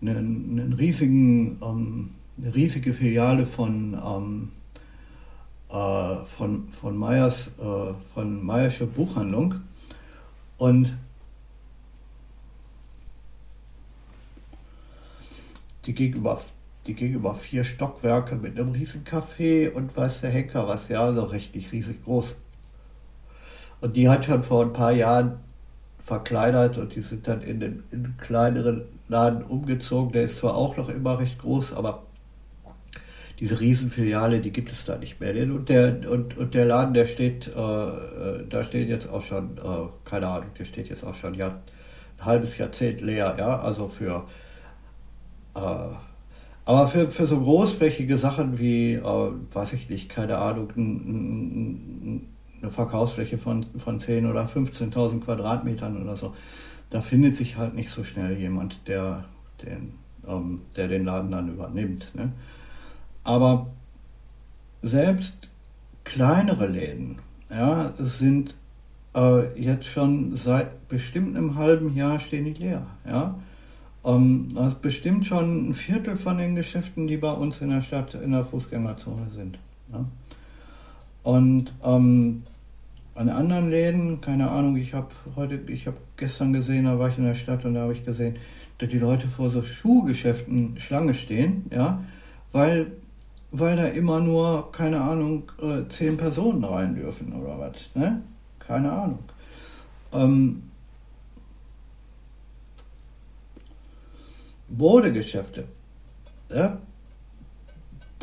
[0.00, 4.48] einen, einen riesigen, ähm, eine riesige Filiale von, ähm,
[5.70, 9.54] äh, von, von Meyers, äh, von Meyersche Buchhandlung.
[10.58, 10.92] Und
[15.86, 16.40] die gegenüber,
[16.86, 21.24] die gegenüber vier Stockwerke mit einem riesigen Café und weiß der Henker was, ja, so
[21.24, 22.36] richtig riesig groß.
[23.80, 25.40] Und die hat schon vor ein paar Jahren
[26.04, 30.12] verkleinert und die sind dann in den, in kleineren Laden umgezogen.
[30.12, 32.04] Der ist zwar auch noch immer recht groß, aber
[33.40, 35.34] diese Riesenfiliale, die gibt es da nicht mehr.
[35.44, 39.58] Und der, und, und der Laden, der steht, äh, äh da steht jetzt auch schon,
[39.58, 43.88] äh, keine Ahnung, der steht jetzt auch schon ja, ein halbes Jahrzehnt leer, ja, also
[43.88, 44.26] für,
[45.54, 52.26] aber für, für so großflächige Sachen wie, äh, weiß ich nicht, keine Ahnung, ein,
[52.60, 56.34] eine Verkaufsfläche von, von 10.000 oder 15.000 Quadratmetern oder so.
[56.90, 59.24] Da findet sich halt nicht so schnell jemand, der
[59.62, 59.94] den,
[60.26, 62.14] ähm, der den Laden dann übernimmt.
[62.14, 62.32] Ne?
[63.24, 63.68] Aber
[64.82, 65.48] selbst
[66.04, 67.18] kleinere Läden
[67.50, 68.54] ja, sind
[69.14, 72.86] äh, jetzt schon seit bestimmt einem halben Jahr stehen die leer.
[73.06, 73.34] Ja?
[74.04, 77.82] Ähm, das ist bestimmt schon ein Viertel von den Geschäften, die bei uns in der
[77.82, 79.58] Stadt in der Fußgängerzone sind.
[79.92, 80.04] Ja?
[81.22, 82.42] Und ähm,
[83.14, 87.18] an anderen Läden, keine Ahnung, ich habe heute, ich habe gestern gesehen, da war ich
[87.18, 88.36] in der Stadt und da habe ich gesehen,
[88.78, 92.02] dass die Leute vor so Schuhgeschäften Schlange stehen, ja,
[92.50, 92.90] weil,
[93.50, 98.22] weil da immer nur, keine Ahnung, äh, zehn Personen rein dürfen oder was, ne?
[98.58, 99.18] Keine Ahnung.
[100.12, 100.62] Ähm,
[104.76, 105.64] Modegeschäfte.
[106.48, 106.78] Ja?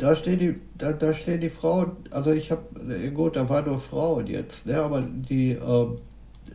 [0.00, 2.62] da steht die, da, da steht die Frau, also ich habe,
[3.10, 5.86] gut, da war nur Frau jetzt, ne, aber die, äh,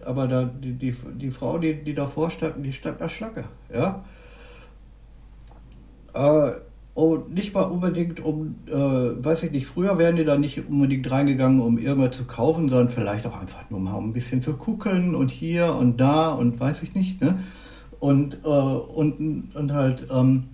[0.03, 4.03] aber da, die, die, die Frau, die, die davor stand, die stand da Schlange, ja.
[6.13, 6.59] Äh,
[6.95, 11.11] und nicht mal unbedingt um, äh, weiß ich nicht, früher wären die da nicht unbedingt
[11.11, 15.13] reingegangen, um irgendwas zu kaufen, sondern vielleicht auch einfach nur mal ein bisschen zu gucken
[15.13, 17.37] und hier und da und weiß ich nicht, ne?
[17.99, 20.49] Und, äh, und, und halt, ähm,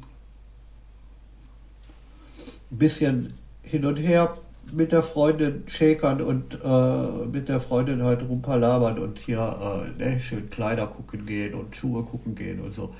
[2.71, 4.33] ein bisschen hin und her
[4.71, 10.21] mit der Freundin schäkern und äh, mit der Freundin halt rumpalabern und hier äh, ne,
[10.21, 12.93] schön Kleider gucken gehen und Schuhe gucken gehen und so.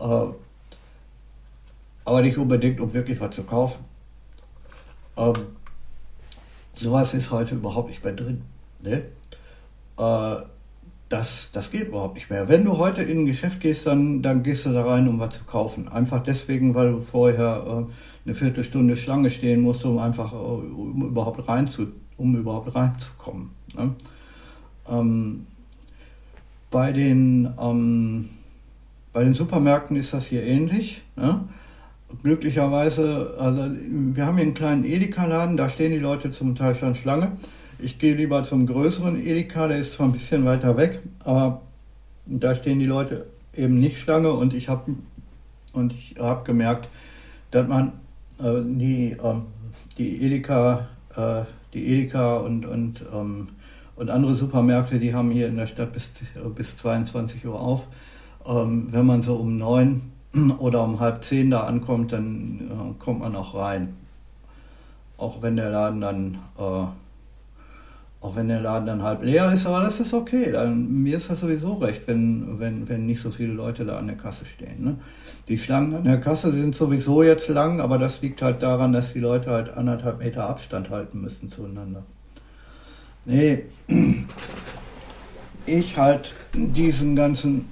[0.00, 0.32] Äh,
[2.04, 3.84] aber nicht unbedingt, um wirklich was zu kaufen.
[5.16, 5.34] Ähm,
[6.74, 8.42] sowas ist heute überhaupt nicht mehr drin.
[8.80, 9.04] Ne?
[11.08, 12.48] Das, das geht überhaupt nicht mehr.
[12.48, 15.38] Wenn du heute in ein Geschäft gehst, dann, dann gehst du da rein, um was
[15.38, 15.88] zu kaufen.
[15.88, 17.92] Einfach deswegen, weil du vorher äh,
[18.26, 21.86] eine Viertelstunde Schlange stehen musst, um einfach äh, um überhaupt rein zu,
[22.18, 23.50] um überhaupt reinzukommen.
[23.74, 23.94] Ne?
[24.90, 25.46] Ähm,
[26.70, 28.28] bei, den, ähm,
[29.14, 31.02] bei den Supermärkten ist das hier ähnlich.
[31.16, 31.40] Ne?
[32.22, 36.94] Glücklicherweise, also wir haben hier einen kleinen Edeka-Laden, da stehen die Leute zum Teil schon
[36.94, 37.32] Schlange.
[37.80, 41.62] Ich gehe lieber zum größeren Edeka, der ist zwar ein bisschen weiter weg, aber
[42.26, 44.96] da stehen die Leute eben nicht Schlange und ich habe
[45.72, 46.88] und ich habe gemerkt,
[47.52, 47.92] dass man
[48.40, 49.34] äh, die, äh,
[49.96, 53.50] die Edeka, äh, die Edeka und, und, ähm,
[53.94, 56.10] und andere Supermärkte, die haben hier in der Stadt bis,
[56.56, 57.86] bis 22 Uhr auf.
[58.44, 60.10] Ähm, wenn man so um neun
[60.58, 63.94] oder um halb zehn da ankommt, dann äh, kommt man auch rein.
[65.16, 66.86] Auch wenn der Laden dann äh,
[68.20, 70.50] Auch wenn der Laden dann halb leer ist, aber das ist okay.
[70.50, 74.08] Dann, mir ist das sowieso recht, wenn, wenn, wenn nicht so viele Leute da an
[74.08, 74.82] der Kasse stehen.
[74.84, 74.96] Ne?
[75.46, 79.12] Die Schlangen an der Kasse sind sowieso jetzt lang, aber das liegt halt daran, dass
[79.12, 82.02] die Leute halt anderthalb Meter Abstand halten müssen zueinander.
[83.24, 83.64] Nee,
[85.66, 87.66] ich halt diesen ganzen,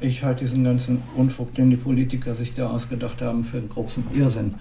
[0.00, 4.04] ich halte diesen ganzen Unfug, den die Politiker sich da ausgedacht haben, für einen großen
[4.14, 4.56] Irrsinn.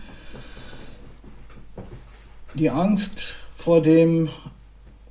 [2.54, 4.30] Die Angst vor dem,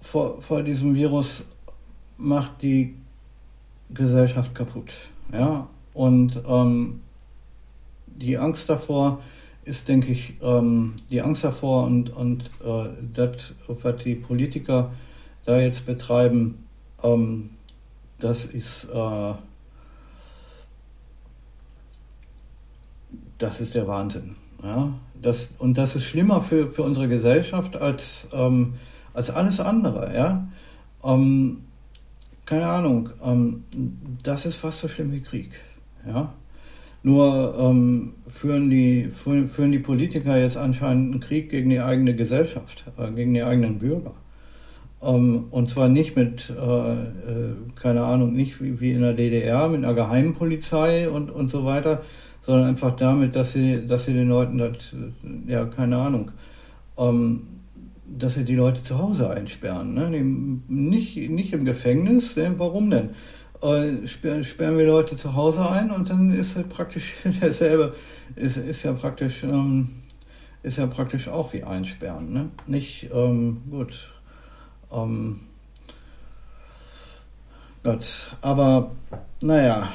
[0.09, 1.45] vor, vor diesem Virus
[2.17, 2.95] macht die
[3.91, 4.93] Gesellschaft kaputt.
[5.33, 5.69] Ja?
[5.93, 7.01] Und ähm,
[8.07, 9.21] die Angst davor
[9.65, 14.93] ist, denke ich, ähm, die Angst davor und, und äh, das, was die Politiker
[15.45, 16.65] da jetzt betreiben,
[17.03, 17.51] ähm,
[18.19, 19.35] das ist, äh,
[23.37, 24.37] das ist der Wahnsinn.
[24.63, 24.91] Ja?
[25.21, 28.75] Das, und das ist schlimmer für, für unsere Gesellschaft als, ähm,
[29.19, 30.15] als alles andere.
[30.15, 30.49] Ja?
[31.05, 31.65] Ähm,
[32.47, 33.65] keine Ahnung, ähm,
[34.23, 35.51] das ist fast so schlimm wie Krieg.
[36.07, 36.33] Ja?
[37.03, 42.85] Nur ähm, führen, die, führen die Politiker jetzt anscheinend einen Krieg gegen die eigene Gesellschaft,
[42.97, 44.15] äh, gegen die eigenen Bürger.
[45.03, 49.69] Ähm, und zwar nicht mit, äh, äh, keine Ahnung, nicht wie, wie, in der DDR
[49.69, 52.03] mit einer Geheimpolizei und, und so weiter,
[52.43, 54.95] sondern einfach damit, dass sie, dass sie den Leuten das,
[55.49, 56.31] ja, keine Ahnung,
[56.97, 57.58] ähm,
[58.17, 59.95] dass sie die Leute zu Hause einsperren.
[59.95, 60.11] Ne?
[60.69, 62.55] Nicht, nicht im Gefängnis, ne?
[62.57, 63.11] warum denn?
[63.61, 67.95] Äh, sperren wir Leute zu Hause ein und dann ist halt praktisch derselbe,
[68.37, 69.89] ist, ist ja praktisch, ähm,
[70.63, 72.33] ist ja praktisch auch wie einsperren.
[72.33, 72.49] Ne?
[72.67, 74.13] Nicht, ähm, gut,
[74.93, 75.41] ähm,
[77.83, 78.91] Gott, aber
[79.41, 79.93] naja,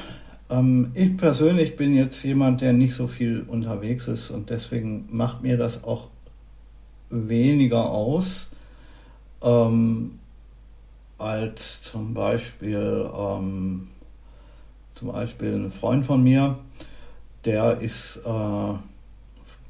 [0.50, 5.42] ähm, ich persönlich bin jetzt jemand, der nicht so viel unterwegs ist und deswegen macht
[5.42, 6.08] mir das auch
[7.14, 8.48] weniger aus
[9.42, 10.18] ähm,
[11.18, 13.88] als zum Beispiel, ähm,
[14.94, 16.58] zum Beispiel ein Freund von mir,
[17.44, 18.74] der ist äh,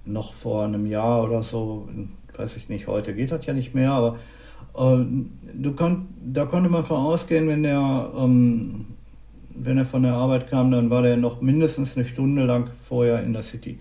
[0.07, 1.89] noch vor einem Jahr oder so,
[2.37, 4.19] weiß ich nicht, heute geht das ja nicht mehr, aber
[4.77, 8.87] ähm, du kon, da konnte man von ausgehen, wenn er, ähm,
[9.55, 13.23] wenn er von der Arbeit kam, dann war der noch mindestens eine Stunde lang vorher
[13.23, 13.79] in der City.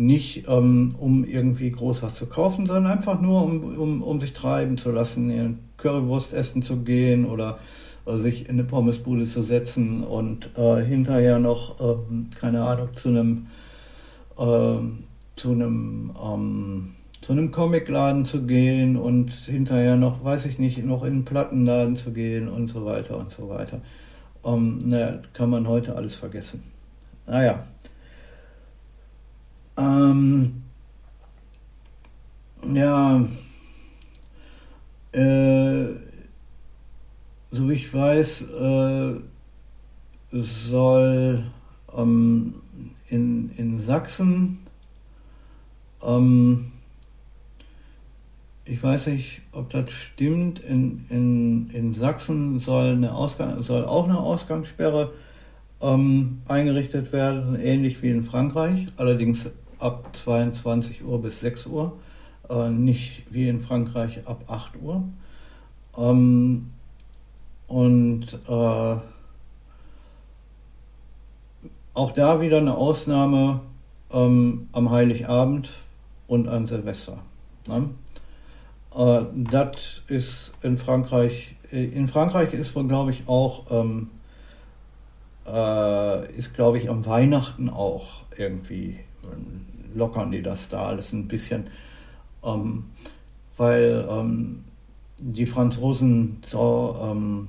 [0.00, 4.32] Nicht ähm, um irgendwie groß was zu kaufen, sondern einfach nur, um, um, um sich
[4.32, 7.58] treiben zu lassen, in Currywurst essen zu gehen oder
[8.06, 11.96] äh, sich in eine Pommesbude zu setzen und äh, hinterher noch, äh,
[12.34, 13.48] keine Ahnung, zu einem,
[14.38, 14.78] äh,
[15.36, 21.04] zu einem, ähm, zu einem Comicladen zu gehen und hinterher noch, weiß ich nicht, noch
[21.04, 23.82] in einen Plattenladen zu gehen und so weiter und so weiter.
[24.46, 26.62] Ähm, naja, kann man heute alles vergessen.
[27.26, 27.66] Naja.
[29.80, 30.62] Ähm,
[32.74, 33.24] ja,
[35.12, 35.86] äh,
[37.50, 39.14] so wie ich weiß, äh,
[40.30, 41.44] soll
[41.96, 42.54] ähm,
[43.08, 44.58] in, in Sachsen
[46.02, 46.72] ähm,
[48.64, 54.04] ich weiß nicht, ob das stimmt, in, in, in Sachsen soll, eine Ausgang, soll auch
[54.04, 55.12] eine Ausgangssperre
[55.80, 59.50] ähm, eingerichtet werden, ähnlich wie in Frankreich, allerdings
[59.80, 61.96] ab 22 Uhr bis 6 Uhr,
[62.48, 65.02] äh, nicht wie in Frankreich ab 8 Uhr.
[65.96, 66.70] Ähm,
[67.66, 68.96] und äh,
[71.94, 73.60] auch da wieder eine Ausnahme
[74.12, 75.70] ähm, am Heiligabend
[76.26, 77.18] und an Silvester.
[77.68, 77.90] Ne?
[78.94, 84.10] Äh, das ist in Frankreich, äh, in Frankreich ist wohl, glaube ich, auch, ähm,
[85.46, 89.00] äh, ist, glaube ich, am Weihnachten auch irgendwie,
[89.94, 91.68] lockern die das da alles ein bisschen,
[92.44, 92.84] ähm,
[93.56, 94.64] weil ähm,
[95.18, 97.48] die Franzosen so, ähm,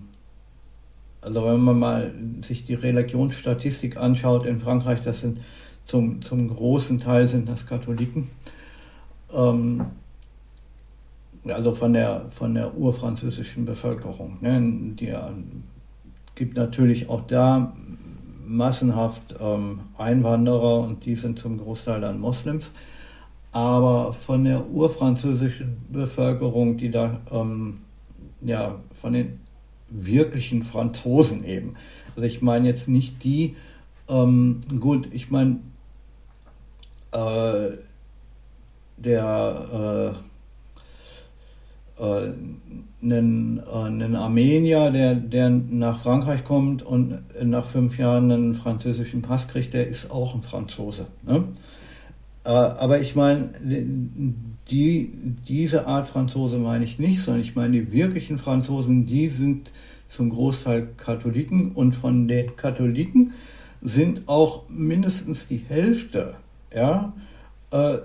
[1.22, 5.39] also wenn man mal sich die Religionsstatistik anschaut in Frankreich, das sind
[5.86, 8.30] zum, zum großen Teil sind das Katholiken.
[9.34, 9.86] Ähm,
[11.46, 14.38] also von der, von der urfranzösischen Bevölkerung.
[14.42, 14.60] Ne?
[14.96, 15.20] Die äh,
[16.36, 17.74] gibt natürlich auch da
[18.52, 22.72] massenhaft ähm, Einwanderer und die sind zum Großteil dann Moslems.
[23.52, 27.80] Aber von der urfranzösischen Bevölkerung, die da, ähm,
[28.41, 29.39] ja, von den
[29.89, 31.76] wirklichen Franzosen eben.
[32.16, 33.56] Also ich meine jetzt nicht die,
[34.08, 35.60] ähm, gut, ich meine,
[37.12, 37.72] äh,
[38.97, 40.30] der äh,
[42.00, 49.22] einen, äh, einen Armenier, der, der nach Frankreich kommt und nach fünf Jahren einen französischen
[49.22, 51.08] Pass kriegt, der ist auch ein Franzose.
[51.24, 51.44] Ne?
[52.44, 53.50] Äh, aber ich meine,
[54.70, 55.12] die,
[55.48, 59.72] diese Art Franzose meine ich nicht, sondern ich meine die wirklichen Franzosen, die sind
[60.10, 63.34] zum Großteil Katholiken und von den Katholiken
[63.82, 66.36] sind auch mindestens die Hälfte,
[66.74, 67.14] ja,
[67.72, 67.98] äh,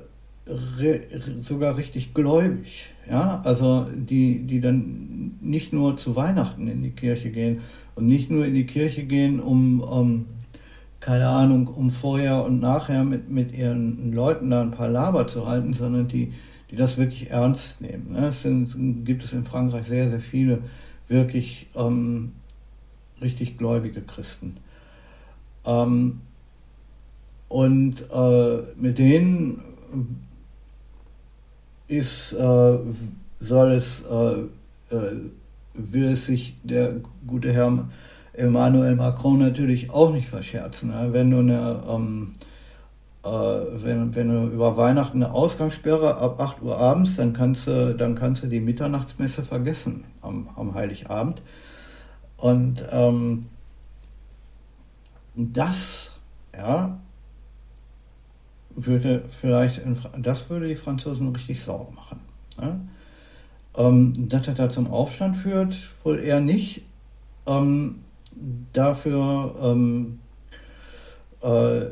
[0.49, 1.01] re,
[1.41, 2.91] sogar richtig gläubig.
[3.09, 7.61] Ja, also die, die dann nicht nur zu Weihnachten in die Kirche gehen
[7.95, 10.27] und nicht nur in die Kirche gehen, um, um
[10.99, 15.47] keine Ahnung, um vorher und nachher mit, mit ihren Leuten da ein paar Laber zu
[15.47, 16.33] halten, sondern die,
[16.71, 18.13] die das wirklich ernst nehmen.
[18.13, 18.29] Ne?
[18.29, 20.59] Es sind, gibt es in Frankreich sehr, sehr viele
[21.07, 22.33] wirklich ähm,
[23.21, 24.57] richtig gläubige Christen.
[25.65, 26.21] Ähm,
[27.49, 29.63] und äh, mit denen
[31.89, 32.79] ist, äh,
[33.41, 35.17] soll es, äh, äh
[35.75, 36.95] will es sich der
[37.27, 37.89] gute Herr
[38.33, 40.91] Emmanuel Macron natürlich auch nicht verscherzen.
[40.91, 41.09] Ne?
[41.13, 42.33] Wenn du eine ähm,
[43.27, 43.29] äh,
[43.83, 48.15] wenn, wenn du über Weihnachten eine Ausgangssperre ab 8 Uhr abends, dann kannst du, dann
[48.15, 51.43] kannst du die Mitternachtsmesse vergessen am, am Heiligabend.
[52.37, 53.47] Und ähm,
[55.35, 56.13] das,
[56.57, 57.01] ja,
[58.77, 59.81] würde vielleicht,
[60.19, 62.21] das würde die Franzosen richtig sauer machen.
[62.61, 62.81] Ne?
[63.77, 66.83] Ähm, dass er da zum Aufstand führt, wohl eher nicht.
[67.47, 68.01] Ähm,
[68.73, 70.19] dafür ähm,
[71.43, 71.87] äh,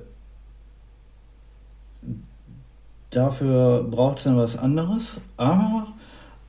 [3.15, 5.21] dafür braucht es dann was anderes.
[5.37, 5.87] Aber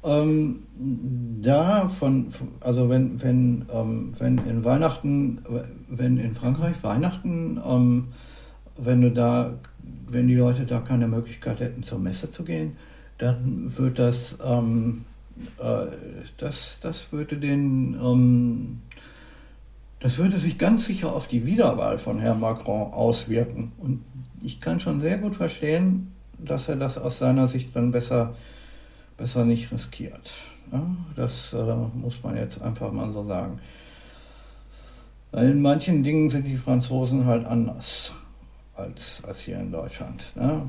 [0.03, 0.63] ähm,
[1.41, 2.27] da von,
[2.59, 5.39] also wenn, wenn, ähm, wenn in Weihnachten,
[5.89, 8.07] wenn in Frankreich Weihnachten, ähm,
[8.77, 9.53] wenn du da,
[10.07, 12.77] wenn die Leute da keine Möglichkeit hätten, zur Messe zu gehen,
[13.17, 15.05] dann wird das, ähm,
[15.59, 15.88] äh,
[16.38, 18.81] das, das würde den, ähm,
[19.99, 23.71] das würde sich ganz sicher auf die Wiederwahl von Herrn Macron auswirken.
[23.77, 24.03] Und
[24.43, 28.36] ich kann schon sehr gut verstehen, dass er das aus seiner Sicht dann besser,
[29.17, 30.31] besser nicht riskiert.
[30.71, 30.83] Ja,
[31.15, 33.59] das äh, muss man jetzt einfach mal so sagen.
[35.31, 38.13] In manchen Dingen sind die Franzosen halt anders
[38.76, 40.23] als, als hier in Deutschland.
[40.36, 40.67] Ne?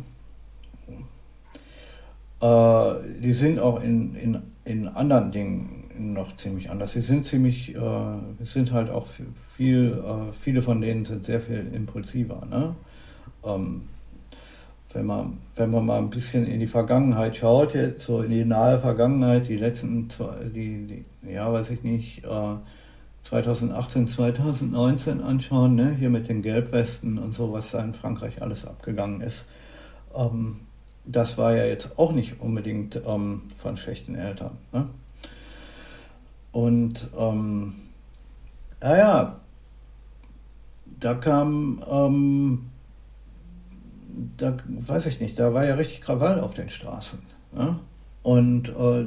[2.41, 6.93] Äh, die sind auch in, in, in anderen Dingen noch ziemlich anders.
[6.93, 7.81] Sie sind ziemlich, äh,
[8.45, 9.07] sind halt auch
[9.57, 12.43] viel, äh, viele von denen sind sehr viel impulsiver.
[12.51, 12.75] Ne?
[13.45, 13.83] Ähm,
[14.93, 18.45] wenn man, wenn man mal ein bisschen in die Vergangenheit schaut, jetzt so in die
[18.45, 20.09] nahe Vergangenheit, die letzten,
[20.55, 22.23] die, die ja, weiß ich nicht,
[23.29, 25.95] 2018, äh, 2019 anschauen, ne?
[25.99, 29.45] hier mit den Gelbwesten und so, was da in Frankreich alles abgegangen ist.
[30.15, 30.61] Ähm,
[31.05, 34.59] das war ja jetzt auch nicht unbedingt ähm, von schlechten Eltern.
[34.73, 34.89] Ne?
[36.53, 37.75] Und ähm,
[38.81, 39.41] naja,
[41.01, 42.71] da kam ähm,
[44.37, 47.19] da weiß ich nicht, da war ja richtig Krawall auf den Straßen.
[47.57, 47.79] Ja?
[48.23, 49.07] Und äh,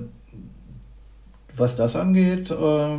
[1.56, 2.98] was das angeht, äh,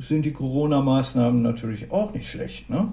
[0.00, 2.70] sind die Corona-Maßnahmen natürlich auch nicht schlecht.
[2.70, 2.92] Ne?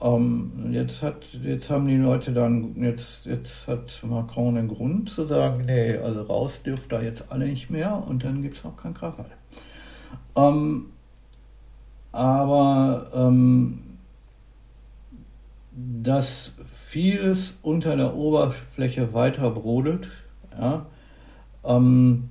[0.00, 5.26] Ähm, jetzt, hat, jetzt haben die Leute dann, jetzt, jetzt hat Macron den Grund zu
[5.26, 8.76] sagen, nee, also raus dürft da jetzt alle nicht mehr und dann gibt es auch
[8.76, 9.26] kein Krawall.
[10.36, 10.86] Ähm,
[12.12, 13.80] aber ähm,
[15.72, 20.08] dass vieles unter der Oberfläche weiter brodelt,
[20.58, 20.86] ja,
[21.64, 22.30] ähm,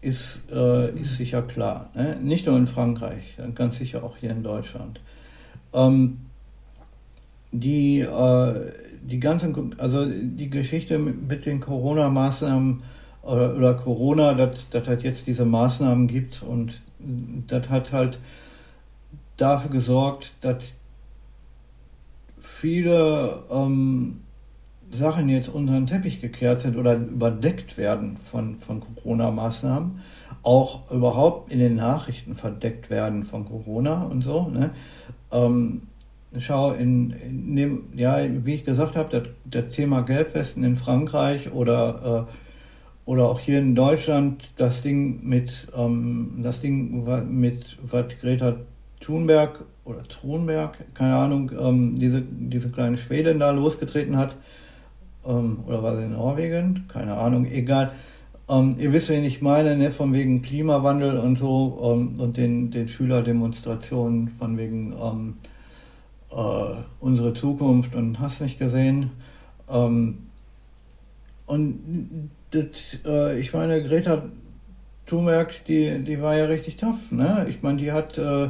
[0.00, 1.90] ist, äh, ist sicher klar.
[1.94, 2.16] Ne?
[2.22, 5.00] Nicht nur in Frankreich, ganz sicher auch hier in Deutschland.
[5.72, 6.18] Ähm,
[7.52, 8.72] die, äh,
[9.02, 12.82] die ganze, also die Geschichte mit den Corona-Maßnahmen
[13.22, 18.18] oder, oder Corona, dass das halt jetzt diese Maßnahmen gibt und das hat halt
[19.36, 20.76] dafür gesorgt, dass
[22.40, 24.20] viele ähm,
[24.90, 30.00] Sachen jetzt unter den Teppich gekehrt sind oder überdeckt werden von, von Corona-Maßnahmen,
[30.42, 34.48] auch überhaupt in den Nachrichten verdeckt werden von Corona und so.
[34.48, 34.70] Ne?
[35.32, 35.82] Ähm,
[36.38, 42.26] schau, in, in dem, ja, wie ich gesagt habe, das, Thema Gelbwesten in Frankreich oder,
[42.28, 48.56] äh, oder auch hier in Deutschland, das Ding mit, ähm, das Ding mit, was Greta
[49.00, 54.36] Thunberg oder Thunberg, keine Ahnung, ähm, diese, diese kleine Schwedin da losgetreten hat.
[55.26, 56.84] Ähm, oder war sie in Norwegen?
[56.88, 57.92] Keine Ahnung, egal.
[58.48, 62.70] Ähm, ihr wisst, wen ich meine, ne, von wegen Klimawandel und so ähm, und den,
[62.70, 65.34] den Schülerdemonstrationen von wegen ähm,
[66.30, 69.10] äh, unsere Zukunft und hast nicht gesehen.
[69.68, 70.18] Ähm,
[71.46, 72.66] und das,
[73.04, 74.24] äh, ich meine, Greta
[75.06, 77.10] Thunberg, die, die war ja richtig tough.
[77.10, 77.46] Ne?
[77.48, 78.48] Ich meine, die hat äh,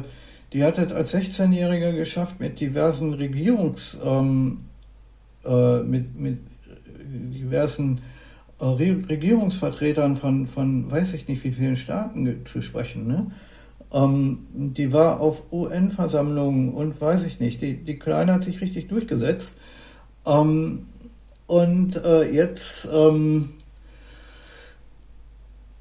[0.53, 4.59] die hat es als 16-Jährige geschafft, mit diversen Regierungs, ähm,
[5.45, 6.39] äh, mit, mit
[7.07, 8.01] diversen
[8.59, 13.07] äh, Regierungsvertretern von, von weiß ich nicht wie vielen Staaten zu sprechen.
[13.07, 13.31] Ne?
[13.93, 17.61] Ähm, die war auf UN-Versammlungen und weiß ich nicht.
[17.61, 19.55] Die, die Kleine hat sich richtig durchgesetzt.
[20.25, 20.87] Ähm,
[21.47, 23.49] und äh, jetzt ähm,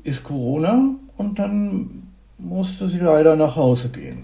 [0.04, 2.04] ist Corona und dann
[2.38, 4.22] musste sie leider nach Hause gehen.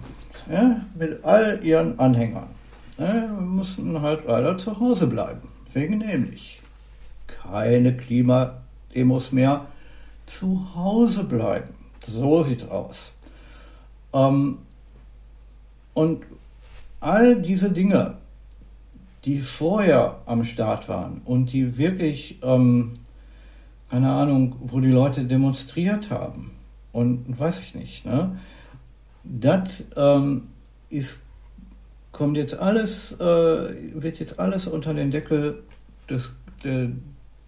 [0.51, 2.49] Ja, mit all ihren Anhängern.
[2.99, 5.49] Ja, mussten halt leider zu Hause bleiben.
[5.73, 6.62] Wegen nämlich
[7.43, 9.67] keine Klimademos mehr
[10.27, 11.75] zu Hause bleiben.
[12.01, 13.13] So sieht's aus.
[14.13, 14.59] Ähm,
[15.95, 16.23] und
[17.01, 18.17] all diese Dinge,
[19.25, 22.95] die vorher am Start waren und die wirklich, ähm,
[23.91, 26.53] keine Ahnung, wo die Leute demonstriert haben
[26.93, 28.37] und weiß ich nicht, ne?
[29.23, 30.49] das ähm,
[30.91, 31.21] ist,
[32.11, 33.21] kommt jetzt alles, äh,
[33.95, 35.63] wird jetzt alles unter den Deckel
[36.09, 36.31] des,
[36.65, 36.91] de,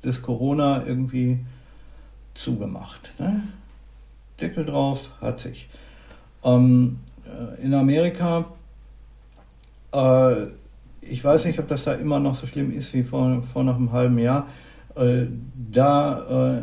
[0.05, 1.39] des Corona irgendwie
[2.35, 3.13] zugemacht.
[3.19, 3.43] Ne?
[4.41, 5.69] Deckel drauf, hat sich.
[6.43, 8.47] Ähm, äh, in Amerika,
[9.93, 10.47] äh,
[11.01, 13.77] ich weiß nicht, ob das da immer noch so schlimm ist wie vor, vor noch
[13.77, 14.47] einem halben Jahr.
[14.97, 15.27] Äh,
[15.73, 16.63] da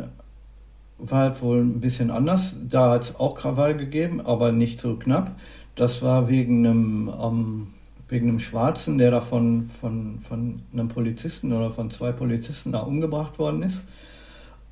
[0.98, 2.54] war halt wohl ein bisschen anders.
[2.68, 5.34] Da hat es auch Krawall gegeben, aber nicht so knapp.
[5.74, 7.66] Das war wegen einem, ähm,
[8.12, 12.80] wegen einem Schwarzen, der da von, von, von einem Polizisten oder von zwei Polizisten da
[12.80, 13.84] umgebracht worden ist.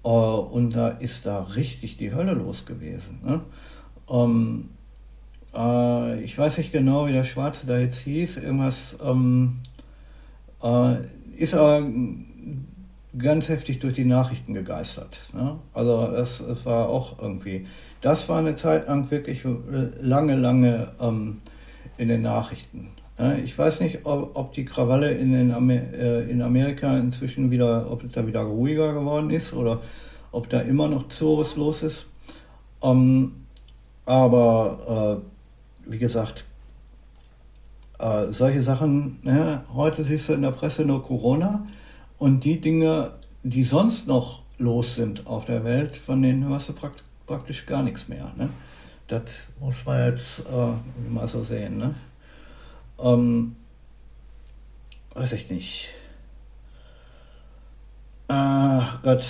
[0.05, 3.19] Äh, und da ist da richtig die Hölle los gewesen.
[3.25, 3.41] Ne?
[4.11, 4.69] Ähm,
[5.55, 9.61] äh, ich weiß nicht genau, wie der Schwarze da jetzt hieß, irgendwas, ähm,
[10.63, 10.97] äh,
[11.37, 11.83] ist aber
[13.17, 15.19] ganz heftig durch die Nachrichten gegeistert.
[15.33, 15.57] Ne?
[15.73, 17.67] Also das, das, war auch irgendwie,
[18.03, 19.45] das war eine Zeit lang wirklich
[20.01, 21.41] lange, lange ähm,
[21.97, 22.91] in den Nachrichten.
[23.21, 23.41] Ne?
[23.45, 27.91] Ich weiß nicht, ob, ob die Krawalle in, den Amer äh, in Amerika inzwischen wieder,
[27.91, 29.81] ob es da wieder ruhiger geworden ist oder
[30.33, 32.07] ob da immer noch Zores los ist.
[32.83, 33.33] Ähm,
[34.07, 35.21] aber
[35.87, 36.47] äh, wie gesagt,
[37.99, 41.67] äh, solche Sachen, ne, heute siehst du in der Presse nur Corona
[42.19, 43.13] und die Dinge,
[43.43, 47.83] die sonst noch los sind auf der Welt, von denen hörst du prakt praktisch gar
[47.83, 48.33] nichts mehr.
[48.37, 48.49] Ne?
[49.07, 49.23] Das
[49.61, 51.77] muss man jetzt äh, mal so sehen.
[51.77, 51.95] Ne?
[53.03, 53.57] Ähm,
[55.15, 55.89] weiß ich nicht.
[58.29, 59.25] Ach Gott.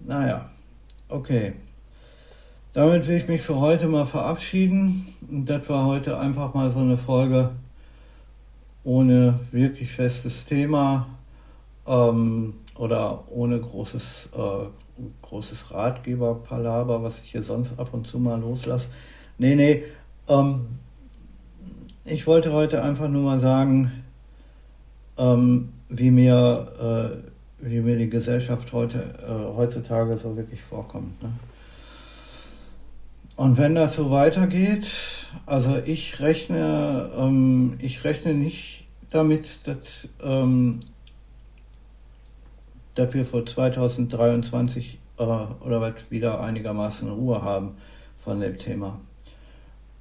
[0.00, 0.50] Naja,
[1.08, 1.54] okay.
[2.72, 5.06] Damit will ich mich für heute mal verabschieden.
[5.20, 7.50] Das war heute einfach mal so eine Folge
[8.82, 11.06] ohne wirklich festes Thema
[11.86, 14.02] ähm, oder ohne großes,
[14.36, 14.66] äh,
[15.22, 18.88] großes Ratgeberpalaber, was ich hier sonst ab und zu mal loslasse.
[19.38, 19.84] Nee, nee.
[20.28, 20.66] Ähm,
[22.04, 24.04] ich wollte heute einfach nur mal sagen,
[25.16, 27.22] ähm, wie, mir,
[27.60, 31.22] äh, wie mir die Gesellschaft heute, äh, heutzutage so wirklich vorkommt.
[31.22, 31.30] Ne?
[33.36, 34.86] Und wenn das so weitergeht,
[35.46, 40.80] also ich rechne, ähm, ich rechne nicht damit, dass, ähm,
[42.94, 47.76] dass wir vor 2023 äh, oder was wieder einigermaßen Ruhe haben
[48.16, 49.00] von dem Thema.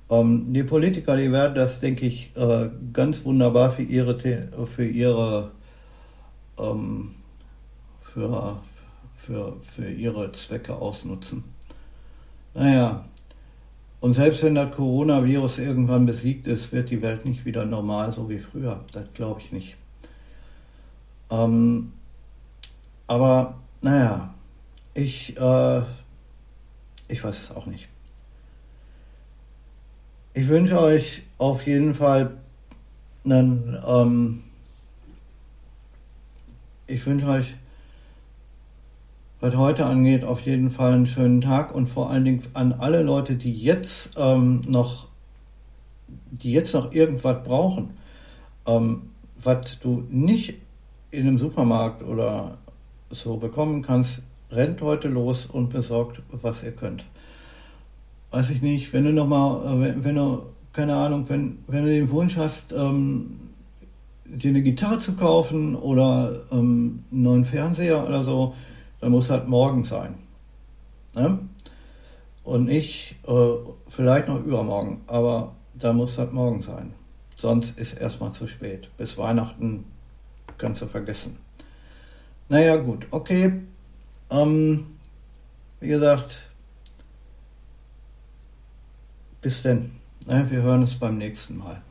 [0.10, 4.18] Ähm, die Politiker, die werden das, denke ich, äh, ganz wunderbar für ihre,
[4.68, 5.52] für ihre,
[6.58, 7.16] ähm,
[8.02, 8.60] für,
[9.16, 11.44] für, für ihre Zwecke ausnutzen.
[12.54, 13.06] Naja,
[14.04, 18.30] und selbst wenn das Coronavirus irgendwann besiegt ist, wird die Welt nicht wieder normal, so
[18.30, 18.84] wie früher.
[18.92, 19.78] Das glaube ich nicht.
[21.32, 21.94] Ähm,
[23.08, 24.34] aber naja,
[24.94, 25.82] ich, äh,
[27.08, 27.88] ich weiß es auch nicht.
[30.36, 32.32] Ich wünsche euch auf jeden Fall
[33.24, 34.44] einen, ähm,
[36.88, 37.54] ich wünsche euch
[39.42, 43.04] was heute angeht, auf jeden Fall einen schönen Tag und vor allen Dingen an alle
[43.04, 45.10] Leute, die jetzt ähm, noch,
[46.32, 47.92] die jetzt noch irgendwas brauchen,
[48.66, 50.56] ähm, was du nicht
[51.12, 52.58] in einem Supermarkt oder
[53.12, 57.06] so bekommen kannst, rennt heute los und besorgt, was ihr könnt.
[58.34, 60.42] Weiß ich nicht, wenn du nochmal, äh, wenn, wenn du,
[60.74, 63.40] keine Ahnung, wenn, wenn du den Wunsch hast, ähm,
[64.26, 68.56] dir eine Gitarre zu kaufen oder ähm, einen neuen Fernseher oder so,
[69.00, 70.16] dann muss halt morgen sein.
[71.14, 71.48] Ne?
[72.44, 73.52] Und nicht äh,
[73.90, 76.96] vielleicht noch übermorgen, aber da muss halt morgen sein.
[77.36, 78.90] Sonst ist erstmal zu spät.
[78.98, 79.86] Bis Weihnachten
[80.58, 81.38] kannst du vergessen.
[82.50, 83.62] Naja, gut, okay.
[84.32, 84.88] Ähm,
[85.80, 86.32] wie gesagt,
[89.44, 89.92] bis denn.
[90.26, 91.82] Wir hören uns beim nächsten Mal.